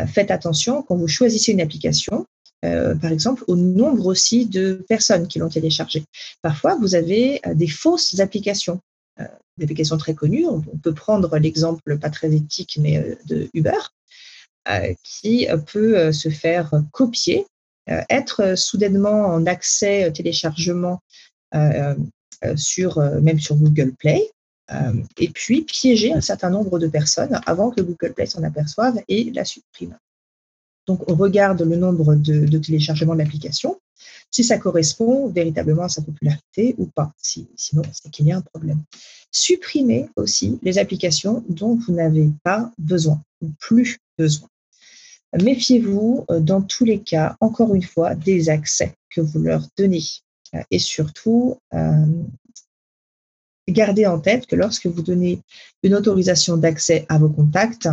faites 0.07 0.31
attention 0.31 0.83
quand 0.83 0.97
vous 0.97 1.09
choisissez 1.09 1.53
une 1.53 1.61
application, 1.61 2.27
par 2.63 3.13
exemple, 3.13 3.45
au 3.47 3.57
nombre 3.57 4.07
aussi 4.07 4.47
de 4.47 4.85
personnes 4.89 5.27
qui 5.29 5.39
l'ont 5.39 5.51
téléchargée. 5.51 6.05
Parfois, 6.41 6.77
vous 6.81 6.95
avez 6.95 7.43
des 7.55 7.67
fausses 7.67 8.19
applications 8.21 8.81
des 9.59 9.65
applications 9.65 9.99
très 9.99 10.15
connues. 10.15 10.47
On 10.47 10.61
peut 10.61 10.95
prendre 10.95 11.37
l'exemple 11.37 11.99
pas 11.99 12.09
très 12.09 12.33
éthique, 12.33 12.79
mais 12.81 13.19
de 13.27 13.51
Uber, 13.53 13.83
qui 15.03 15.49
euh, 15.49 15.57
peut 15.57 15.99
euh, 15.99 16.13
se 16.13 16.29
faire 16.29 16.73
copier, 16.93 17.47
être 18.11 18.57
soudainement 18.57 19.27
en 19.27 19.45
accès 19.47 20.13
téléchargement 20.13 21.01
sur, 22.55 23.01
même 23.21 23.41
sur 23.41 23.57
Google 23.57 23.93
Play, 23.99 24.31
et 25.19 25.29
puis 25.31 25.63
piéger 25.63 26.13
un 26.13 26.21
certain 26.21 26.49
nombre 26.49 26.79
de 26.79 26.87
personnes 26.87 27.41
avant 27.45 27.73
que 27.73 27.81
Google 27.81 28.13
Play 28.15 28.27
s'en 28.27 28.45
aperçoive 28.45 29.01
et 29.09 29.33
la 29.33 29.45
supprime. 29.45 29.99
Donc, 30.87 31.11
on 31.11 31.17
regarde 31.17 31.63
le 31.63 31.75
nombre 31.75 32.15
de, 32.15 32.47
de 32.47 32.59
téléchargements 32.59 33.15
de 33.15 33.19
l'application, 33.19 33.81
si 34.31 34.45
ça 34.45 34.59
correspond 34.59 35.29
véritablement 35.29 35.85
à 35.85 35.89
sa 35.89 36.03
popularité 36.03 36.75
ou 36.79 36.87
pas. 36.87 37.13
sinon, 37.21 37.83
c'est 37.93 38.11
qu'il 38.11 38.27
y 38.27 38.33
a 38.33 38.39
un 38.39 38.43
problème. 38.43 38.83
Supprimez 39.31 40.09
aussi 40.17 40.59
les 40.63 40.79
applications 40.79 41.45
dont 41.49 41.77
vous 41.77 41.93
n'avez 41.93 42.31
pas 42.43 42.71
besoin 42.79 43.23
ou 43.41 43.51
plus 43.59 43.99
besoin. 44.19 44.49
Méfiez-vous 45.41 46.27
euh, 46.31 46.41
dans 46.41 46.61
tous 46.61 46.85
les 46.85 47.01
cas, 47.01 47.37
encore 47.41 47.75
une 47.75 47.83
fois, 47.83 48.15
des 48.15 48.51
accès 48.51 48.95
que 49.11 49.21
vous 49.21 49.39
leur 49.39 49.67
donnez. 49.79 50.03
Euh, 50.55 50.63
et 50.71 50.79
surtout, 50.79 51.57
euh, 51.73 52.07
gardez 53.69 54.07
en 54.07 54.21
tête 54.21 54.47
que 54.47 54.57
lorsque 54.57 54.87
vous 54.87 55.03
donnez 55.03 55.41
une 55.83 55.95
autorisation 55.95 56.59
d'accès 56.59 57.07
à 57.09 57.19
vos 57.19 57.31
contacts, 57.31 57.89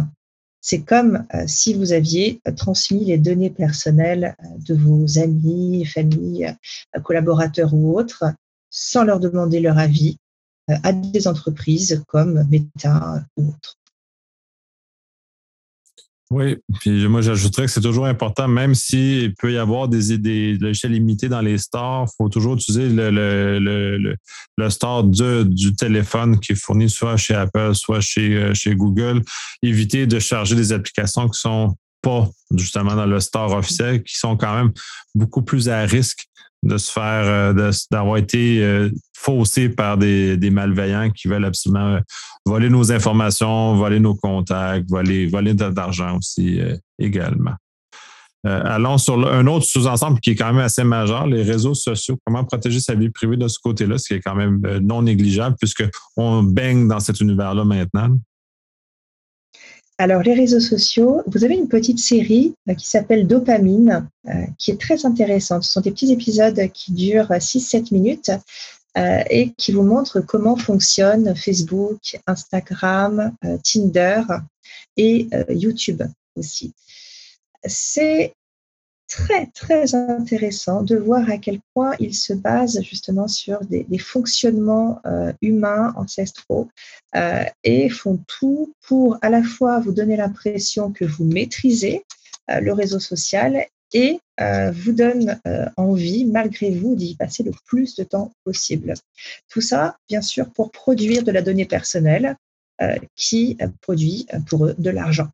c'est 0.61 0.81
comme 0.81 1.25
si 1.47 1.73
vous 1.73 1.93
aviez 1.93 2.41
transmis 2.57 3.05
les 3.05 3.17
données 3.17 3.49
personnelles 3.49 4.35
de 4.57 4.73
vos 4.75 5.19
amis, 5.19 5.85
familles, 5.85 6.55
collaborateurs 7.03 7.73
ou 7.73 7.97
autres, 7.97 8.25
sans 8.69 9.03
leur 9.03 9.19
demander 9.19 9.59
leur 9.59 9.77
avis, 9.77 10.17
à 10.67 10.93
des 10.93 11.27
entreprises 11.27 12.03
comme 12.07 12.47
Meta 12.49 13.23
ou 13.37 13.49
autres. 13.49 13.77
Oui, 16.31 16.57
puis 16.79 17.07
moi 17.07 17.21
j'ajouterais 17.21 17.65
que 17.65 17.71
c'est 17.71 17.81
toujours 17.81 18.05
important, 18.05 18.47
même 18.47 18.75
s'il 18.75 19.33
peut 19.33 19.51
y 19.51 19.57
avoir 19.57 19.87
des, 19.87 20.57
logiciels 20.57 20.91
limités 20.91 21.27
dans 21.27 21.41
les 21.41 21.57
stores, 21.57 22.07
il 22.07 22.13
faut 22.17 22.29
toujours 22.29 22.53
utiliser 22.53 22.87
le, 22.87 23.09
le, 23.09 24.15
le, 24.55 24.69
store 24.69 25.05
du 25.05 25.75
téléphone 25.75 26.39
qui 26.39 26.51
est 26.51 26.55
fourni 26.55 26.87
soit 26.87 27.17
chez 27.17 27.33
Apple, 27.33 27.73
soit 27.73 28.01
chez, 28.01 28.35
euh, 28.35 28.53
chez 28.53 28.75
Google. 28.75 29.23
Éviter 29.63 30.05
de 30.05 30.19
charger 30.19 30.53
des 30.55 30.71
applications 30.71 31.27
qui 31.29 31.39
sont 31.39 31.75
pas 32.03 32.29
justement 32.55 32.95
dans 32.95 33.07
le 33.07 33.19
store 33.19 33.51
officiel, 33.53 34.03
qui 34.03 34.15
sont 34.15 34.37
quand 34.37 34.53
même 34.53 34.71
beaucoup 35.15 35.41
plus 35.41 35.67
à 35.67 35.81
risque 35.81 36.28
de 36.63 36.77
se 36.77 36.91
faire, 36.91 37.53
d'avoir 37.91 38.17
été 38.17 38.89
faussé 39.15 39.69
par 39.69 39.97
des, 39.97 40.49
malveillants 40.51 41.09
qui 41.09 41.27
veulent 41.27 41.45
absolument 41.45 41.99
voler 42.45 42.69
nos 42.69 42.91
informations, 42.91 43.75
voler 43.75 43.99
nos 43.99 44.15
contacts, 44.15 44.89
voler, 44.89 45.27
voler 45.27 45.53
de 45.53 45.65
l'argent 45.65 46.17
aussi 46.17 46.59
également. 46.97 47.53
allons 48.43 48.97
sur 48.97 49.25
un 49.25 49.47
autre 49.47 49.65
sous-ensemble 49.65 50.19
qui 50.19 50.31
est 50.31 50.35
quand 50.35 50.53
même 50.53 50.63
assez 50.63 50.83
majeur, 50.83 51.27
les 51.27 51.43
réseaux 51.43 51.75
sociaux. 51.75 52.17
Comment 52.25 52.43
protéger 52.43 52.79
sa 52.79 52.95
vie 52.95 53.09
privée 53.09 53.37
de 53.37 53.47
ce 53.47 53.59
côté-là, 53.59 53.97
ce 53.97 54.07
qui 54.07 54.13
est 54.15 54.21
quand 54.21 54.35
même 54.35 54.59
non 54.81 55.01
négligeable 55.01 55.55
puisqu'on 55.57 56.43
baigne 56.43 56.87
dans 56.87 56.99
cet 56.99 57.21
univers-là 57.21 57.63
maintenant? 57.63 58.17
Alors, 60.01 60.23
les 60.23 60.33
réseaux 60.33 60.61
sociaux, 60.61 61.23
vous 61.27 61.43
avez 61.43 61.55
une 61.55 61.67
petite 61.67 61.99
série 61.99 62.55
euh, 62.69 62.73
qui 62.73 62.87
s'appelle 62.87 63.27
Dopamine, 63.27 64.07
euh, 64.29 64.45
qui 64.57 64.71
est 64.71 64.79
très 64.79 65.05
intéressante. 65.05 65.63
Ce 65.63 65.73
sont 65.73 65.81
des 65.81 65.91
petits 65.91 66.13
épisodes 66.13 66.71
qui 66.73 66.93
durent 66.93 67.29
6-7 67.29 67.93
minutes 67.93 68.31
euh, 68.97 69.21
et 69.29 69.51
qui 69.57 69.73
vous 69.73 69.83
montrent 69.83 70.21
comment 70.21 70.55
fonctionnent 70.55 71.35
Facebook, 71.35 72.17
Instagram, 72.27 73.33
Tinder 73.61 74.21
et 74.95 75.27
YouTube 75.49 76.03
aussi. 76.37 76.73
C'est 77.65 78.33
très, 79.09 79.47
très 79.47 79.95
intéressant 79.95 80.83
de 80.83 80.95
voir 80.95 81.29
à 81.29 81.37
quel 81.37 81.59
point 81.73 81.93
ils 81.99 82.15
se 82.15 82.31
basent 82.31 82.81
justement 82.81 83.27
sur 83.27 83.59
des, 83.65 83.85
fonctionnements 83.97 85.01
euh, 85.05 85.33
humains 85.41 85.93
ancestraux 85.97 86.69
euh, 87.15 87.43
et 87.63 87.89
font 87.89 88.19
tout 88.27 88.73
pour 88.87 89.17
à 89.21 89.29
la 89.29 89.43
fois 89.43 89.79
vous 89.79 89.91
donner 89.91 90.15
l'impression 90.15 90.91
que 90.91 91.03
vous 91.03 91.25
maîtrisez 91.25 92.05
euh, 92.51 92.61
le 92.61 92.71
réseau 92.71 92.99
social 92.99 93.65
et 93.91 94.19
vous 94.71 94.91
donne 94.91 95.41
envie, 95.75 96.23
malgré 96.23 96.69
vous, 96.69 96.95
d'y 96.95 97.15
passer 97.15 97.41
le 97.41 97.51
plus 97.65 97.95
de 97.95 98.03
temps 98.03 98.31
possible. 98.43 98.93
Tout 99.49 99.61
ça, 99.61 99.97
bien 100.07 100.21
sûr, 100.21 100.51
pour 100.51 100.71
produire 100.71 101.23
de 101.23 101.31
la 101.31 101.41
donnée 101.41 101.65
personnelle 101.65 102.37
qui 103.15 103.57
produit 103.81 104.27
pour 104.47 104.67
eux 104.67 104.75
de 104.77 104.91
l'argent 104.91 105.27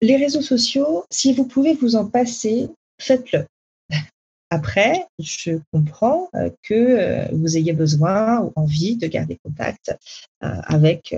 les 0.00 0.16
réseaux 0.16 0.42
sociaux, 0.42 1.04
si 1.10 1.32
vous 1.32 1.44
pouvez 1.44 1.74
vous 1.74 1.96
en 1.96 2.06
passer, 2.06 2.68
faites-le. 3.00 3.46
Après, 4.50 5.06
je 5.18 5.58
comprends 5.72 6.28
euh, 6.34 6.50
que 6.62 6.74
euh, 6.74 7.28
vous 7.32 7.56
ayez 7.56 7.72
besoin 7.72 8.40
ou 8.40 8.52
envie 8.56 8.96
de 8.96 9.06
garder 9.06 9.38
contact 9.44 9.94
euh, 10.42 10.48
avec 10.64 11.14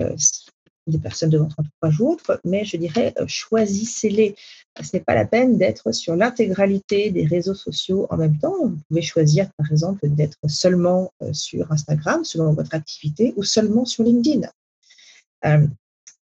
des 0.85 0.99
personnes 0.99 1.29
de 1.29 1.37
votre 1.37 1.55
entourage 1.57 2.01
ou 2.01 2.09
autres, 2.09 2.41
mais 2.43 2.65
je 2.65 2.75
dirais 2.75 3.13
choisissez-les. 3.25 4.35
Ce 4.81 4.89
n'est 4.93 5.03
pas 5.03 5.15
la 5.15 5.25
peine 5.25 5.57
d'être 5.57 5.93
sur 5.93 6.15
l'intégralité 6.15 7.09
des 7.09 7.25
réseaux 7.25 7.53
sociaux 7.53 8.05
en 8.09 8.17
même 8.17 8.37
temps. 8.37 8.53
Vous 8.59 8.77
pouvez 8.89 9.01
choisir, 9.01 9.49
par 9.55 9.71
exemple, 9.71 10.09
d'être 10.09 10.37
seulement 10.47 11.13
sur 11.31 11.71
Instagram 11.71 12.25
selon 12.25 12.53
votre 12.53 12.75
activité 12.75 13.33
ou 13.37 13.43
seulement 13.43 13.85
sur 13.85 14.03
LinkedIn. 14.03 14.49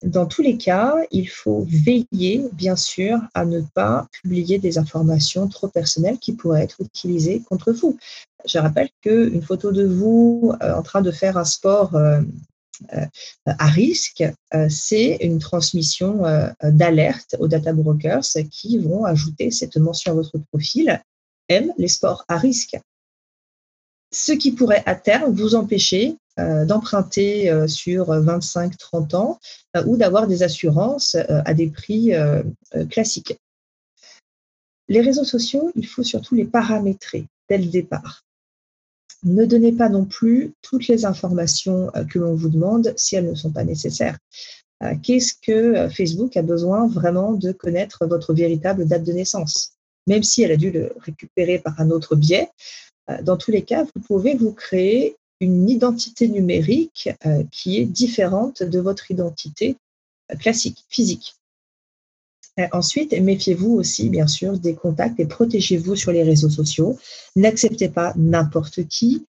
Dans 0.03 0.25
tous 0.25 0.41
les 0.41 0.57
cas, 0.57 0.95
il 1.11 1.29
faut 1.29 1.63
veiller, 1.69 2.49
bien 2.53 2.75
sûr, 2.75 3.19
à 3.35 3.45
ne 3.45 3.61
pas 3.61 4.07
publier 4.11 4.57
des 4.57 4.79
informations 4.79 5.47
trop 5.47 5.67
personnelles 5.67 6.17
qui 6.17 6.33
pourraient 6.33 6.63
être 6.63 6.81
utilisées 6.81 7.41
contre 7.41 7.71
vous. 7.71 7.97
Je 8.45 8.57
rappelle 8.57 8.89
qu'une 9.01 9.43
photo 9.43 9.71
de 9.71 9.85
vous 9.85 10.53
euh, 10.63 10.73
en 10.73 10.81
train 10.81 11.01
de 11.01 11.11
faire 11.11 11.37
un 11.37 11.45
sport 11.45 11.95
euh, 11.95 12.21
euh, 12.93 13.05
à 13.45 13.67
risque, 13.67 14.23
c'est 14.69 15.17
une 15.21 15.37
transmission 15.37 16.23
d'alerte 16.63 17.35
aux 17.37 17.47
data 17.47 17.73
brokers 17.73 18.23
qui 18.49 18.79
vont 18.79 19.05
ajouter 19.05 19.51
cette 19.51 19.77
mention 19.77 20.13
à 20.13 20.15
votre 20.15 20.39
profil, 20.51 20.99
aime 21.47 21.71
les 21.77 21.87
sports 21.87 22.25
à 22.27 22.37
risque. 22.37 22.75
Ce 24.11 24.31
qui 24.31 24.51
pourrait 24.51 24.83
à 24.87 24.95
terme 24.95 25.31
vous 25.31 25.53
empêcher 25.53 26.15
euh, 26.15 26.17
d'emprunter 26.65 27.49
euh, 27.49 27.67
sur 27.67 28.09
25-30 28.09 29.15
ans 29.15 29.39
euh, 29.75 29.83
ou 29.85 29.97
d'avoir 29.97 30.27
des 30.27 30.43
assurances 30.43 31.15
à 31.15 31.53
des 31.53 31.67
prix 31.67 32.11
classiques. 32.89 33.37
Les 34.87 35.01
réseaux 35.01 35.23
sociaux, 35.23 35.71
il 35.75 35.87
faut 35.87 36.03
surtout 36.03 36.35
les 36.35 36.45
paramétrer 36.45 37.25
dès 37.49 37.57
le 37.57 37.65
départ. 37.65 38.23
Ne 39.23 39.45
donnez 39.45 39.71
pas 39.71 39.89
non 39.89 40.05
plus 40.05 40.53
toutes 40.61 40.87
les 40.87 41.05
informations 41.05 41.91
que 42.09 42.19
l'on 42.19 42.33
vous 42.33 42.49
demande 42.49 42.93
si 42.97 43.15
elles 43.15 43.29
ne 43.29 43.35
sont 43.35 43.51
pas 43.51 43.63
nécessaires. 43.63 44.17
Qu'est-ce 45.03 45.35
que 45.41 45.87
Facebook 45.89 46.35
a 46.35 46.41
besoin 46.41 46.87
vraiment 46.87 47.33
de 47.33 47.51
connaître 47.51 48.05
votre 48.07 48.33
véritable 48.33 48.87
date 48.87 49.03
de 49.03 49.13
naissance? 49.13 49.73
Même 50.07 50.23
si 50.23 50.41
elle 50.41 50.51
a 50.51 50.57
dû 50.57 50.71
le 50.71 50.91
récupérer 50.99 51.59
par 51.59 51.79
un 51.79 51.91
autre 51.91 52.15
biais, 52.15 52.49
dans 53.21 53.37
tous 53.37 53.51
les 53.51 53.61
cas, 53.61 53.83
vous 53.83 54.01
pouvez 54.01 54.35
vous 54.35 54.53
créer 54.53 55.15
une 55.41 55.69
identité 55.69 56.29
numérique 56.29 57.09
euh, 57.25 57.43
qui 57.51 57.79
est 57.79 57.85
différente 57.85 58.63
de 58.63 58.79
votre 58.79 59.11
identité 59.11 59.75
euh, 60.31 60.35
classique, 60.35 60.85
physique. 60.87 61.35
Euh, 62.59 62.67
ensuite, 62.71 63.11
méfiez-vous 63.13 63.71
aussi, 63.71 64.09
bien 64.09 64.27
sûr, 64.27 64.59
des 64.59 64.75
contacts 64.75 65.19
et 65.19 65.25
protégez-vous 65.25 65.95
sur 65.95 66.11
les 66.11 66.23
réseaux 66.23 66.49
sociaux. 66.49 66.97
N'acceptez 67.35 67.89
pas 67.89 68.13
n'importe 68.15 68.87
qui. 68.87 69.25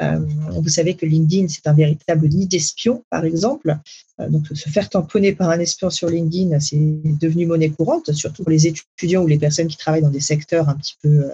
vous 0.00 0.68
savez 0.68 0.94
que 0.96 1.06
LinkedIn, 1.06 1.46
c'est 1.48 1.66
un 1.68 1.72
véritable 1.72 2.28
nid 2.28 2.46
d'espions, 2.48 3.04
par 3.10 3.24
exemple. 3.24 3.78
donc, 4.18 4.48
se 4.52 4.68
faire 4.68 4.90
tamponner 4.90 5.32
par 5.32 5.50
un 5.50 5.60
espion 5.60 5.88
sur 5.88 6.08
LinkedIn, 6.08 6.58
c'est 6.58 6.76
devenu 6.76 7.46
monnaie 7.46 7.70
courante, 7.70 8.12
surtout 8.12 8.42
pour 8.42 8.50
les 8.50 8.66
étudiants 8.66 9.22
ou 9.22 9.28
les 9.28 9.38
personnes 9.38 9.68
qui 9.68 9.76
travaillent 9.76 10.02
dans 10.02 10.10
des 10.10 10.28
secteurs 10.32 10.68
un 10.68 10.74
petit 10.74 10.96
peu, 11.00 11.30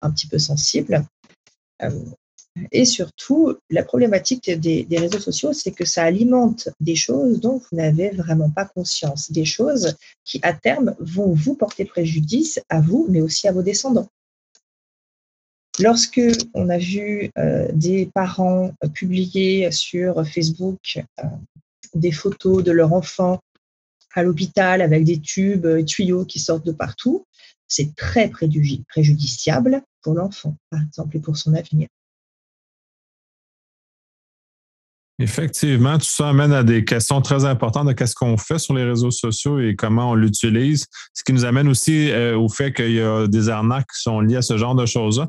un 0.00 0.10
petit 0.12 0.28
peu 0.28 0.38
sensibles. 0.38 1.04
Et 2.70 2.84
surtout, 2.84 3.56
la 3.68 3.82
problématique 3.82 4.50
des, 4.50 4.86
réseaux 4.90 5.18
sociaux, 5.18 5.52
c'est 5.52 5.72
que 5.72 5.84
ça 5.84 6.04
alimente 6.04 6.68
des 6.80 6.94
choses 6.94 7.40
dont 7.40 7.58
vous 7.58 7.76
n'avez 7.76 8.10
vraiment 8.10 8.50
pas 8.50 8.64
conscience, 8.64 9.32
des 9.32 9.44
choses 9.44 9.96
qui, 10.24 10.38
à 10.42 10.52
terme, 10.52 10.94
vont 11.00 11.32
vous 11.32 11.54
porter 11.56 11.84
préjudice 11.84 12.60
à 12.68 12.80
vous, 12.80 13.06
mais 13.08 13.20
aussi 13.20 13.48
à 13.48 13.52
vos 13.52 13.62
descendants. 13.62 14.08
Lorsque 15.80 16.20
on 16.54 16.68
a 16.68 16.78
vu 16.78 17.30
euh, 17.36 17.66
des 17.72 18.08
parents 18.14 18.72
publier 18.94 19.72
sur 19.72 20.24
Facebook 20.24 21.02
euh, 21.18 21.24
des 21.94 22.12
photos 22.12 22.62
de 22.62 22.70
leur 22.70 22.92
enfant 22.92 23.40
à 24.14 24.22
l'hôpital 24.22 24.80
avec 24.82 25.02
des 25.02 25.20
tubes 25.20 25.66
et 25.66 25.84
tuyaux 25.84 26.24
qui 26.24 26.38
sortent 26.38 26.64
de 26.64 26.70
partout, 26.70 27.24
c'est 27.66 27.96
très 27.96 28.28
préjudiciable 28.28 29.82
pour 30.02 30.14
l'enfant, 30.14 30.54
par 30.70 30.80
exemple, 30.82 31.16
et 31.16 31.20
pour 31.20 31.36
son 31.36 31.54
avenir. 31.54 31.88
Effectivement, 35.20 35.96
tout 35.96 36.06
ça 36.06 36.28
amène 36.28 36.52
à 36.52 36.64
des 36.64 36.84
questions 36.84 37.20
très 37.20 37.44
importantes 37.44 37.86
de 37.86 37.92
qu'est-ce 37.92 38.16
qu'on 38.16 38.36
fait 38.36 38.58
sur 38.58 38.74
les 38.74 38.84
réseaux 38.84 39.12
sociaux 39.12 39.60
et 39.60 39.76
comment 39.76 40.10
on 40.10 40.14
l'utilise. 40.14 40.86
Ce 41.12 41.22
qui 41.22 41.32
nous 41.32 41.44
amène 41.44 41.68
aussi 41.68 42.10
euh, 42.10 42.36
au 42.36 42.48
fait 42.48 42.72
qu'il 42.72 42.92
y 42.92 43.00
a 43.00 43.28
des 43.28 43.48
arnaques 43.48 43.86
qui 43.94 44.02
sont 44.02 44.20
liées 44.20 44.36
à 44.36 44.42
ce 44.42 44.56
genre 44.56 44.74
de 44.74 44.86
choses-là. 44.86 45.28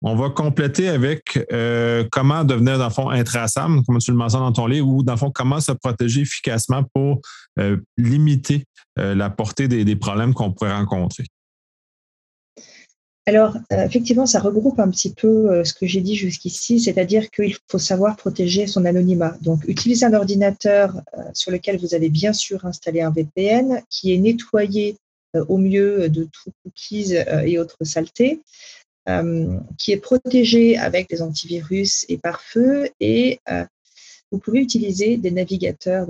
On 0.00 0.14
va 0.14 0.30
compléter 0.30 0.88
avec 0.88 1.44
euh, 1.52 2.04
comment 2.10 2.44
devenir, 2.44 2.78
dans 2.78 2.84
le 2.84 2.90
fond, 2.90 3.10
intraçable, 3.10 3.82
comme 3.84 3.98
tu 3.98 4.12
le 4.12 4.16
mentionnes 4.16 4.42
dans 4.42 4.52
ton 4.52 4.66
livre, 4.66 4.88
ou 4.88 5.02
dans 5.02 5.14
le 5.14 5.18
fond, 5.18 5.30
comment 5.30 5.60
se 5.60 5.72
protéger 5.72 6.22
efficacement 6.22 6.84
pour 6.94 7.20
euh, 7.58 7.76
limiter 7.96 8.64
la 8.96 9.30
portée 9.30 9.68
des 9.68 9.94
problèmes 9.94 10.34
qu'on 10.34 10.50
pourrait 10.50 10.72
rencontrer. 10.72 11.22
Alors, 13.28 13.58
euh, 13.74 13.84
effectivement, 13.84 14.24
ça 14.24 14.40
regroupe 14.40 14.80
un 14.80 14.88
petit 14.88 15.12
peu 15.12 15.50
euh, 15.52 15.62
ce 15.62 15.74
que 15.74 15.86
j'ai 15.86 16.00
dit 16.00 16.16
jusqu'ici, 16.16 16.80
c'est-à-dire 16.80 17.28
qu'il 17.28 17.54
faut 17.70 17.78
savoir 17.78 18.16
protéger 18.16 18.66
son 18.66 18.86
anonymat. 18.86 19.36
Donc, 19.42 19.64
utiliser 19.68 20.06
un 20.06 20.14
ordinateur 20.14 20.94
euh, 21.12 21.20
sur 21.34 21.50
lequel 21.50 21.78
vous 21.78 21.94
avez 21.94 22.08
bien 22.08 22.32
sûr 22.32 22.64
installé 22.64 23.02
un 23.02 23.10
VPN 23.10 23.82
qui 23.90 24.14
est 24.14 24.16
nettoyé 24.16 24.96
au 25.34 25.58
mieux 25.58 26.08
de 26.08 26.24
tout 26.24 26.50
cookies 26.64 27.16
et 27.44 27.58
autres 27.58 27.84
saletés, 27.84 28.40
qui 29.76 29.92
est 29.92 29.98
protégé 29.98 30.78
avec 30.78 31.10
des 31.10 31.20
antivirus 31.20 32.06
et 32.08 32.16
pare-feu, 32.16 32.88
et 32.98 33.38
vous 34.32 34.38
pouvez 34.38 34.60
utiliser 34.60 35.18
des 35.18 35.30
navigateurs 35.30 36.08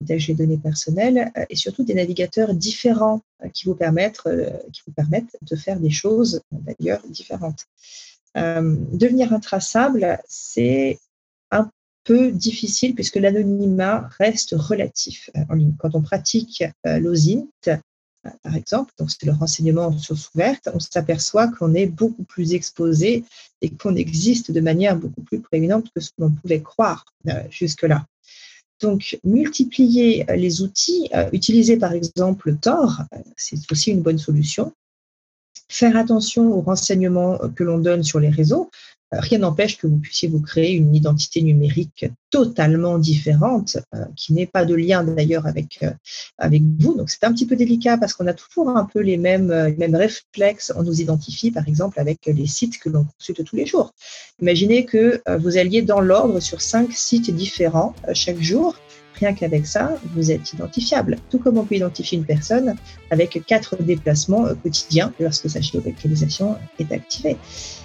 les 0.00 0.34
données 0.34 0.58
personnelles 0.58 1.32
euh, 1.36 1.44
et 1.48 1.56
surtout 1.56 1.84
des 1.84 1.94
navigateurs 1.94 2.54
différents 2.54 3.22
euh, 3.42 3.48
qui 3.48 3.64
vous 3.66 3.74
permettent, 3.74 4.20
euh, 4.26 4.50
qui 4.72 4.82
vous 4.86 4.92
permettent 4.92 5.36
de 5.42 5.56
faire 5.56 5.80
des 5.80 5.90
choses 5.90 6.42
d'ailleurs 6.52 7.02
différentes. 7.08 7.66
devenir 8.34 9.32
intraçable, 9.32 10.18
c'est 10.28 10.98
un 11.50 11.70
peu 12.04 12.32
difficile 12.32 12.94
puisque 12.94 13.16
l'anonymat 13.16 14.08
reste 14.18 14.54
relatif 14.56 15.30
en 15.48 15.54
ligne. 15.54 15.74
Quand 15.78 15.94
on 15.94 16.02
pratique 16.02 16.64
l'OSINT, 16.84 17.48
par 18.42 18.56
exemple, 18.56 18.92
donc 18.98 19.10
c'est 19.10 19.24
le 19.24 19.32
renseignement 19.32 19.86
en 19.86 19.98
source 19.98 20.30
ouverte, 20.34 20.68
on 20.74 20.80
s'aperçoit 20.80 21.48
qu'on 21.48 21.74
est 21.74 21.86
beaucoup 21.86 22.24
plus 22.24 22.54
exposé 22.54 23.24
et 23.62 23.70
qu'on 23.70 23.94
existe 23.94 24.50
de 24.50 24.60
manière 24.60 24.96
beaucoup 24.96 25.22
plus 25.22 25.40
prééminente 25.40 25.86
que 25.94 26.00
ce 26.00 26.10
que 26.10 26.22
l'on 26.22 26.32
pouvait 26.32 26.62
croire 26.62 27.04
jusque-là. 27.50 28.04
Donc, 28.80 29.18
multiplier 29.24 30.28
euh, 30.30 30.36
les 30.36 30.62
outils, 30.62 31.08
euh, 31.14 31.28
utiliser 31.32 31.76
par 31.76 31.92
exemple 31.92 32.56
Tor, 32.56 33.02
euh, 33.12 33.18
c'est 33.36 33.58
aussi 33.70 33.90
une 33.90 34.02
bonne 34.02 34.18
solution. 34.18 34.72
Faire 35.74 35.96
attention 35.96 36.52
aux 36.52 36.60
renseignements 36.60 37.38
que 37.56 37.64
l'on 37.64 37.78
donne 37.78 38.04
sur 38.04 38.20
les 38.20 38.28
réseaux. 38.28 38.70
Euh, 39.12 39.18
rien 39.20 39.38
n'empêche 39.38 39.76
que 39.76 39.86
vous 39.86 39.98
puissiez 39.98 40.28
vous 40.28 40.40
créer 40.40 40.72
une 40.72 40.94
identité 40.94 41.42
numérique 41.42 42.06
totalement 42.30 42.98
différente, 42.98 43.78
euh, 43.94 44.04
qui 44.16 44.32
n'est 44.32 44.46
pas 44.46 44.64
de 44.64 44.74
lien 44.74 45.02
d'ailleurs 45.02 45.46
avec, 45.46 45.80
euh, 45.82 45.90
avec 46.38 46.62
vous. 46.78 46.94
Donc 46.94 47.10
c'est 47.10 47.24
un 47.24 47.32
petit 47.32 47.46
peu 47.46 47.56
délicat 47.56 47.98
parce 47.98 48.14
qu'on 48.14 48.26
a 48.28 48.34
toujours 48.34 48.68
un 48.70 48.84
peu 48.84 49.00
les 49.00 49.16
mêmes, 49.16 49.50
les 49.50 49.76
mêmes 49.76 49.96
réflexes. 49.96 50.72
On 50.76 50.84
nous 50.84 51.00
identifie 51.00 51.50
par 51.50 51.66
exemple 51.68 51.98
avec 51.98 52.26
les 52.26 52.46
sites 52.46 52.78
que 52.78 52.88
l'on 52.88 53.04
consulte 53.04 53.44
tous 53.44 53.56
les 53.56 53.66
jours. 53.66 53.92
Imaginez 54.40 54.84
que 54.84 55.22
vous 55.38 55.56
alliez 55.56 55.82
dans 55.82 56.00
l'ordre 56.00 56.40
sur 56.40 56.60
cinq 56.60 56.92
sites 56.92 57.34
différents 57.34 57.94
chaque 58.12 58.40
jour. 58.40 58.76
Rien 59.20 59.32
qu'avec 59.32 59.66
ça, 59.66 59.96
vous 60.14 60.30
êtes 60.30 60.52
identifiable. 60.52 61.18
Tout 61.30 61.38
comme 61.38 61.58
on 61.58 61.64
peut 61.64 61.76
identifier 61.76 62.18
une 62.18 62.24
personne 62.24 62.74
avec 63.10 63.40
quatre 63.46 63.80
déplacements 63.82 64.46
quotidiens 64.62 65.12
lorsque 65.20 65.48
sa 65.48 65.60
géolocalisation 65.60 66.56
est 66.78 66.90
activée. 66.92 67.36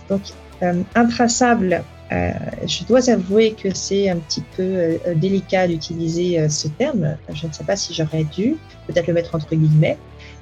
Donc, 0.09 0.21
euh, 0.61 0.81
intraçable, 0.95 1.83
euh, 2.11 2.31
je 2.65 2.83
dois 2.83 3.09
avouer 3.09 3.53
que 3.53 3.73
c'est 3.73 4.09
un 4.09 4.17
petit 4.17 4.43
peu 4.57 4.63
euh, 4.63 4.97
délicat 5.15 5.67
d'utiliser 5.67 6.49
ce 6.49 6.67
terme. 6.67 7.15
Je 7.33 7.47
ne 7.47 7.53
sais 7.53 7.63
pas 7.63 7.75
si 7.75 7.93
j'aurais 7.93 8.23
dû 8.23 8.57
peut-être 8.87 9.07
le 9.07 9.13
mettre 9.13 9.35
entre 9.35 9.55
guillemets, 9.55 9.97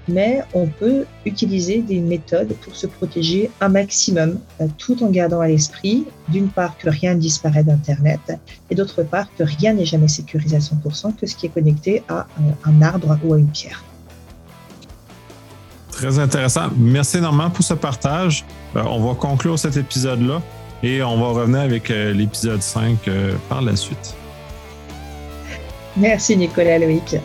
mais 0.07 0.41
on 0.53 0.67
peut 0.67 1.05
utiliser 1.25 1.81
des 1.81 1.99
méthodes 1.99 2.53
pour 2.61 2.75
se 2.75 2.87
protéger 2.87 3.49
un 3.61 3.69
maximum, 3.69 4.39
tout 4.77 5.03
en 5.03 5.09
gardant 5.09 5.41
à 5.41 5.47
l'esprit, 5.47 6.05
d'une 6.29 6.49
part, 6.49 6.77
que 6.77 6.89
rien 6.89 7.15
ne 7.15 7.19
disparaît 7.19 7.63
d'Internet, 7.63 8.19
et 8.69 8.75
d'autre 8.75 9.03
part, 9.03 9.27
que 9.37 9.43
rien 9.43 9.73
n'est 9.73 9.85
jamais 9.85 10.07
sécurisé 10.07 10.55
à 10.55 10.59
100%, 10.59 11.15
que 11.15 11.25
ce 11.25 11.35
qui 11.35 11.47
est 11.47 11.49
connecté 11.49 12.03
à 12.09 12.27
un 12.65 12.81
arbre 12.81 13.17
ou 13.23 13.33
à 13.33 13.39
une 13.39 13.47
pierre. 13.47 13.83
Très 15.97 16.19
intéressant. 16.19 16.69
Merci 16.77 17.17
énormément 17.17 17.49
pour 17.49 17.65
ce 17.65 17.73
partage. 17.73 18.45
Euh, 18.75 18.83
on 18.83 19.07
va 19.07 19.15
conclure 19.15 19.57
cet 19.57 19.77
épisode-là 19.77 20.43
et 20.83 21.01
on 21.01 21.19
va 21.19 21.29
revenir 21.29 21.61
avec 21.61 21.89
euh, 21.89 22.13
l'épisode 22.13 22.61
5 22.61 23.07
euh, 23.07 23.33
par 23.49 23.63
la 23.63 23.75
suite. 23.75 24.13
Merci 25.95 26.37
Nicolas 26.37 26.77
Loïc. 26.77 27.15